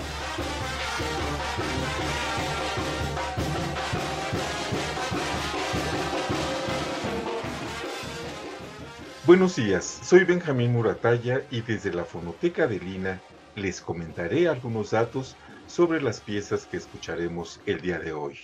Buenos 9.25 9.55
días, 9.55 9.99
soy 10.03 10.25
Benjamín 10.25 10.73
Murataya 10.73 11.43
y 11.51 11.61
desde 11.61 11.93
la 11.93 12.05
Fonoteca 12.05 12.67
de 12.67 12.79
Lina 12.79 13.21
les 13.55 13.81
comentaré 13.81 14.47
algunos 14.47 14.91
datos 14.91 15.35
sobre 15.67 16.01
las 16.01 16.19
piezas 16.19 16.65
que 16.65 16.77
escucharemos 16.77 17.59
el 17.65 17.81
día 17.81 17.99
de 17.99 18.13
hoy. 18.13 18.37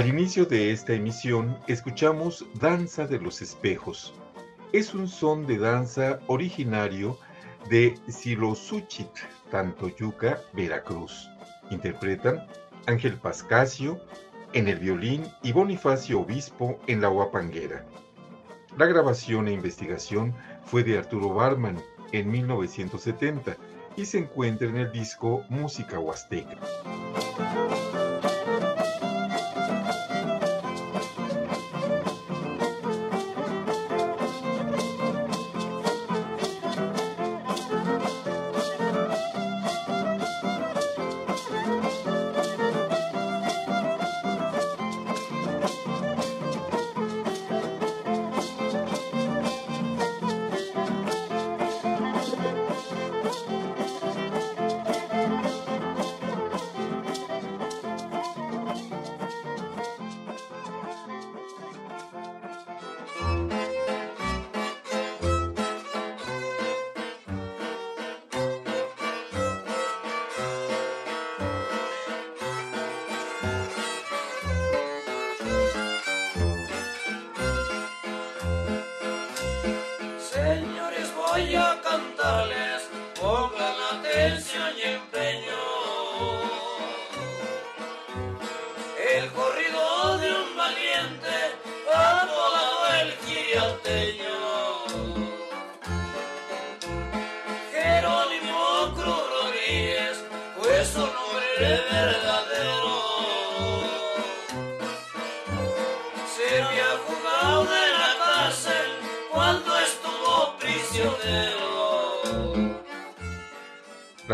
Al 0.00 0.08
inicio 0.08 0.46
de 0.46 0.72
esta 0.72 0.94
emisión 0.94 1.58
escuchamos 1.68 2.46
Danza 2.54 3.06
de 3.06 3.20
los 3.20 3.42
Espejos. 3.42 4.14
Es 4.72 4.94
un 4.94 5.06
son 5.06 5.46
de 5.46 5.58
danza 5.58 6.20
originario 6.26 7.18
de 7.68 7.98
Silosuchit, 8.08 9.10
Tantoyuca, 9.50 10.40
Veracruz. 10.54 11.28
Interpretan 11.70 12.46
Ángel 12.86 13.18
Pascasio 13.18 14.00
en 14.54 14.68
el 14.68 14.78
violín 14.78 15.22
y 15.42 15.52
Bonifacio 15.52 16.20
Obispo 16.20 16.80
en 16.86 17.02
la 17.02 17.08
guapanguera. 17.08 17.84
La 18.78 18.86
grabación 18.86 19.48
e 19.48 19.52
investigación 19.52 20.34
fue 20.64 20.82
de 20.82 20.96
Arturo 20.96 21.34
Barman 21.34 21.78
en 22.12 22.30
1970 22.30 23.54
y 23.96 24.06
se 24.06 24.16
encuentra 24.16 24.66
en 24.66 24.78
el 24.78 24.92
disco 24.92 25.44
Música 25.50 25.98
Huasteca. 25.98 26.56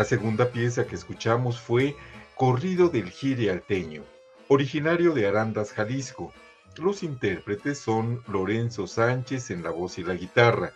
Segunda 0.07 0.51
pieza 0.51 0.87
que 0.87 0.95
escuchamos 0.95 1.59
fue 1.59 1.93
Corrido 2.33 2.87
del 2.87 3.09
Gire 3.09 3.51
Alteño, 3.51 4.03
originario 4.47 5.11
de 5.11 5.27
Arandas, 5.27 5.73
Jalisco. 5.73 6.31
Los 6.77 7.03
intérpretes 7.03 7.77
son 7.79 8.23
Lorenzo 8.25 8.87
Sánchez 8.87 9.51
en 9.51 9.63
la 9.63 9.71
voz 9.71 9.97
y 9.97 10.05
la 10.05 10.13
guitarra, 10.13 10.71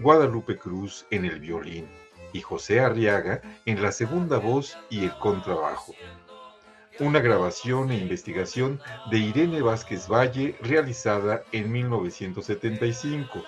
Guadalupe 0.00 0.58
Cruz 0.58 1.06
en 1.10 1.24
el 1.26 1.38
violín 1.38 1.86
y 2.32 2.40
José 2.40 2.80
Arriaga 2.80 3.40
en 3.66 3.80
la 3.80 3.92
segunda 3.92 4.38
voz 4.38 4.76
y 4.90 5.04
el 5.04 5.16
contrabajo. 5.18 5.94
Una 6.98 7.20
grabación 7.20 7.92
e 7.92 7.98
investigación 7.98 8.80
de 9.12 9.18
Irene 9.18 9.62
Vázquez 9.62 10.08
Valle 10.08 10.56
realizada 10.60 11.44
en 11.52 11.70
1975 11.70 13.44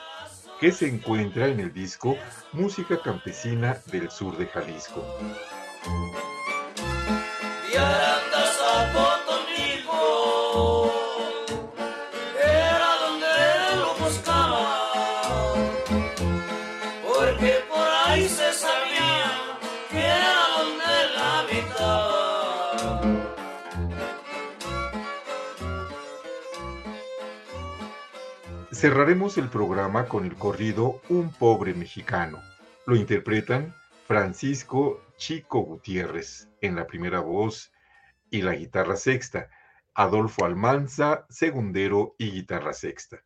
que 0.61 0.73
se 0.73 0.89
encuentra 0.89 1.49
en 1.49 1.61
el 1.61 1.73
disco 1.73 2.17
Música 2.53 3.01
Campesina 3.03 3.79
del 3.91 4.11
Sur 4.11 4.37
de 4.37 4.47
Jalisco. 4.47 5.05
Cerraremos 28.85 29.39
el 29.39 29.49
programa 29.49 30.09
con 30.09 30.27
el 30.27 30.35
corrido 30.35 31.01
Un 31.09 31.33
pobre 31.33 31.73
mexicano. 31.73 32.43
Lo 32.85 32.97
interpretan 32.97 33.75
Francisco 34.07 35.01
Chico 35.17 35.61
Gutiérrez 35.61 36.51
en 36.61 36.77
la 36.77 36.87
primera 36.87 37.21
voz 37.21 37.73
y 38.29 38.43
la 38.43 38.55
guitarra 38.55 38.97
sexta, 38.97 39.49
Adolfo 39.95 40.45
Almanza, 40.45 41.25
segundero 41.31 42.15
y 42.19 42.31
guitarra 42.31 42.75
sexta. 42.75 43.23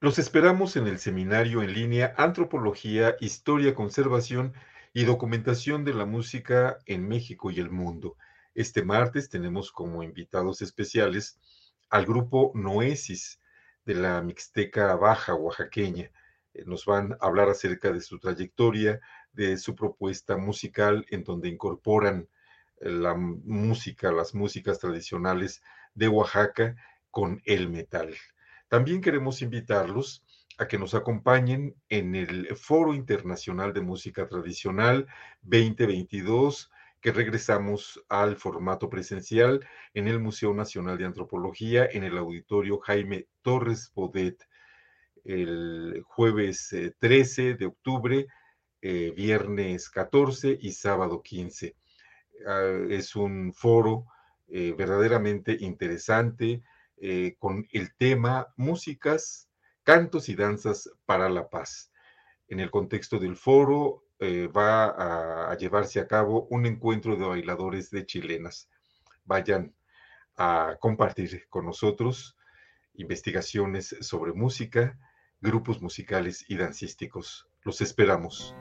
Los 0.00 0.18
esperamos 0.18 0.74
en 0.74 0.88
el 0.88 0.98
seminario 0.98 1.62
en 1.62 1.72
línea 1.72 2.14
Antropología, 2.16 3.14
Historia, 3.20 3.76
Conservación 3.76 4.52
y 4.92 5.04
Documentación 5.04 5.84
de 5.84 5.94
la 5.94 6.06
Música 6.06 6.78
en 6.84 7.06
México 7.06 7.52
y 7.52 7.60
el 7.60 7.70
Mundo. 7.70 8.16
Este 8.56 8.82
martes 8.82 9.30
tenemos 9.30 9.70
como 9.70 10.02
invitados 10.02 10.62
especiales 10.62 11.38
al 11.90 12.06
grupo 12.06 12.50
Noesis 12.56 13.40
de 13.84 13.94
la 13.94 14.20
Mixteca 14.20 14.96
Baja 14.96 15.36
Oaxaqueña 15.36 16.10
nos 16.66 16.84
van 16.84 17.12
a 17.12 17.26
hablar 17.26 17.48
acerca 17.48 17.92
de 17.92 18.00
su 18.00 18.18
trayectoria, 18.18 19.00
de 19.32 19.56
su 19.56 19.74
propuesta 19.74 20.36
musical, 20.36 21.06
en 21.10 21.24
donde 21.24 21.48
incorporan 21.48 22.28
eh, 22.80 22.90
la 22.90 23.14
música, 23.14 24.12
las 24.12 24.34
músicas 24.34 24.78
tradicionales 24.78 25.62
de 25.94 26.08
Oaxaca 26.08 26.76
con 27.10 27.40
el 27.44 27.68
metal. 27.68 28.14
También 28.68 29.00
queremos 29.00 29.42
invitarlos 29.42 30.24
a 30.58 30.68
que 30.68 30.78
nos 30.78 30.94
acompañen 30.94 31.74
en 31.88 32.14
el 32.14 32.54
Foro 32.56 32.94
Internacional 32.94 33.72
de 33.72 33.80
Música 33.80 34.28
Tradicional 34.28 35.06
2022, 35.42 36.70
que 37.00 37.12
regresamos 37.12 38.04
al 38.08 38.36
formato 38.36 38.90
presencial 38.90 39.66
en 39.94 40.06
el 40.06 40.20
Museo 40.20 40.52
Nacional 40.52 40.98
de 40.98 41.06
Antropología, 41.06 41.88
en 41.90 42.04
el 42.04 42.18
Auditorio 42.18 42.78
Jaime 42.78 43.26
Torres 43.42 43.90
Bodet 43.94 44.46
el 45.30 46.02
jueves 46.04 46.74
13 46.98 47.54
de 47.54 47.66
octubre, 47.66 48.26
eh, 48.82 49.12
viernes 49.14 49.88
14 49.88 50.58
y 50.60 50.72
sábado 50.72 51.22
15. 51.22 51.76
Ah, 52.46 52.86
es 52.88 53.14
un 53.14 53.52
foro 53.54 54.06
eh, 54.48 54.74
verdaderamente 54.76 55.56
interesante 55.60 56.62
eh, 56.96 57.36
con 57.38 57.66
el 57.72 57.94
tema 57.94 58.48
músicas, 58.56 59.48
cantos 59.84 60.28
y 60.28 60.34
danzas 60.34 60.90
para 61.06 61.28
la 61.28 61.48
paz. 61.48 61.92
En 62.48 62.58
el 62.58 62.70
contexto 62.70 63.18
del 63.18 63.36
foro 63.36 64.04
va 64.54 65.50
a 65.50 65.56
llevarse 65.56 65.98
a 65.98 66.06
cabo 66.06 66.46
un 66.50 66.66
encuentro 66.66 67.16
de 67.16 67.24
bailadores 67.24 67.90
de 67.90 68.04
chilenas. 68.04 68.68
Vayan 69.24 69.74
a 70.36 70.76
compartir 70.78 71.46
con 71.48 71.64
nosotros 71.64 72.36
investigaciones 72.92 73.96
sobre 74.00 74.34
música, 74.34 74.98
grupos 75.40 75.80
musicales 75.80 76.44
y 76.48 76.56
dancísticos. 76.56 77.48
Los 77.62 77.80
esperamos. 77.80 78.54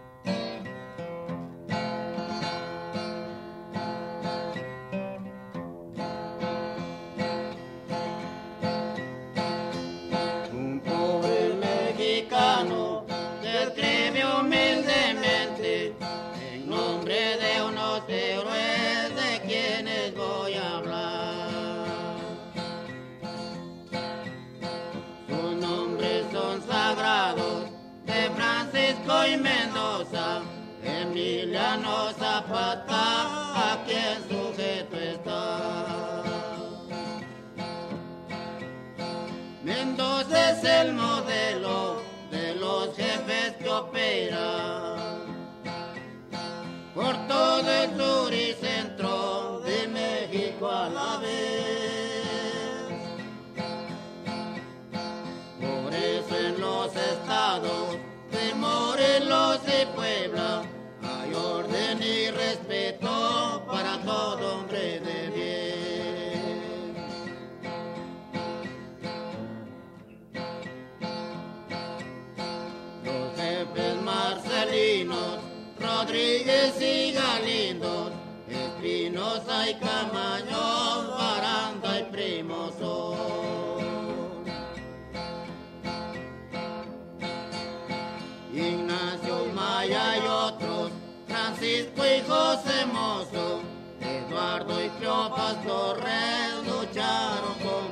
Y 79.67 79.73
Camaño, 79.75 81.15
Baranda 81.17 81.99
y 81.99 82.03
Primo 82.11 82.71
son. 82.79 83.19
Ignacio 88.53 89.45
Maya 89.53 90.17
y 90.17 90.27
otros, 90.27 90.91
Francisco 91.27 92.03
y 92.05 92.21
José 92.27 92.85
Mozo, 92.91 93.61
Eduardo 94.01 94.83
y 94.83 94.89
Cleopas 94.89 95.63
Torres 95.65 96.53
lucharon 96.65 97.53
con 97.63 97.88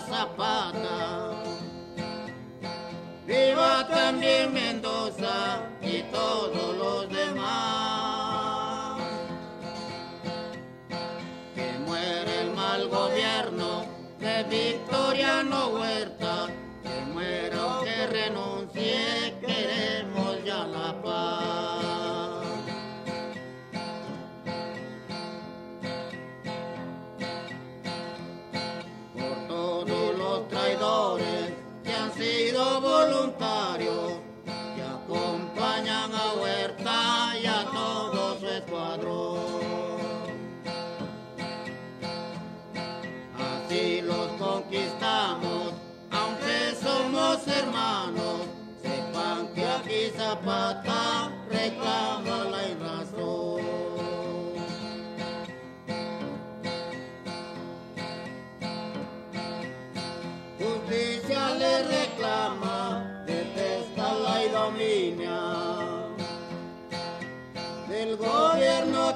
Zapata. 0.00 1.32
Viva 3.26 3.86
también 3.88 4.52
Mendoza 4.52 5.62
y 5.80 6.02
todos 6.12 6.76
los 6.76 7.08
demás. 7.08 9.00
Que 11.54 11.78
muere 11.86 12.40
el 12.42 12.50
mal 12.54 12.88
gobierno 12.88 13.86
de 14.18 14.42
Victoriano 14.44 15.68
Huerta. 15.68 16.03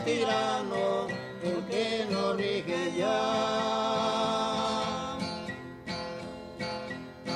Tirano, 0.08 1.06
el 1.42 1.58
que 1.70 2.06
no 2.10 2.32
rige 2.32 2.92
ya. 2.96 3.20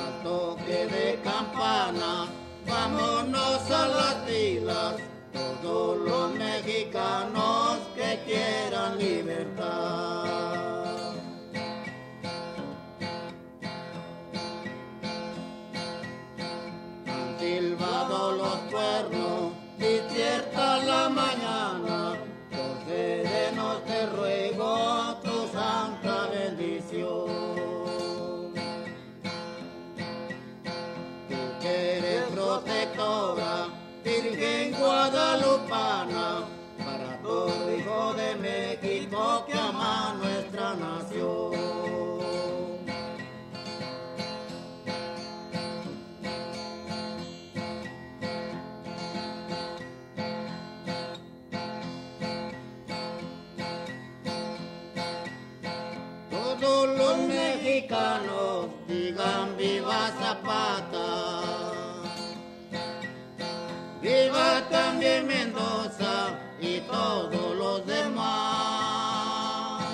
Al 0.02 0.12
toque 0.22 0.86
de 0.86 1.20
campana, 1.22 2.26
vámonos 2.66 3.70
a 3.70 3.88
las 3.98 4.16
filas, 4.26 4.94
todos 5.32 5.98
los 5.98 6.34
mexicanos 6.34 7.78
que 7.94 8.20
quieran 8.26 8.98
libertad. 8.98 10.21
on 35.72 36.11
también 64.72 65.26
Mendoza 65.26 66.38
y 66.60 66.80
todos 66.80 67.56
los 67.56 67.86
demás. 67.86 69.84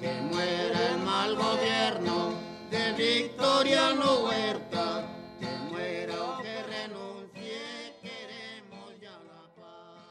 Que 0.00 0.12
muera 0.30 0.90
el 0.90 0.98
mal 0.98 1.34
gobierno 1.36 2.34
de 2.70 2.92
Victoriano 2.92 4.24
Huerta. 4.24 5.08
Que 5.40 5.48
muera 5.70 6.22
o 6.22 6.42
que 6.42 6.62
renuncie, 6.64 7.94
queremos 8.02 8.90
ya 9.00 9.16
la 9.30 9.42
paz. 9.56 10.02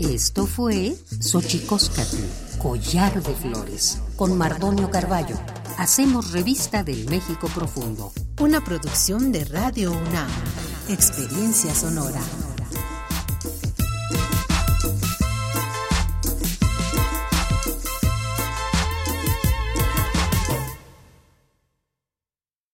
Esto 0.00 0.46
fue 0.46 0.96
Xochicóscatl, 1.20 2.22
Collar 2.58 3.22
de 3.22 3.34
Flores, 3.34 3.98
con 4.16 4.36
Mardonio 4.36 4.90
Carballo. 4.90 5.38
Hacemos 5.80 6.32
revista 6.32 6.84
del 6.84 7.08
México 7.08 7.48
Profundo. 7.48 8.12
Una 8.38 8.62
producción 8.62 9.32
de 9.32 9.46
Radio 9.46 9.92
UNAM. 9.92 10.28
Experiencia 10.90 11.74
sonora. 11.74 12.20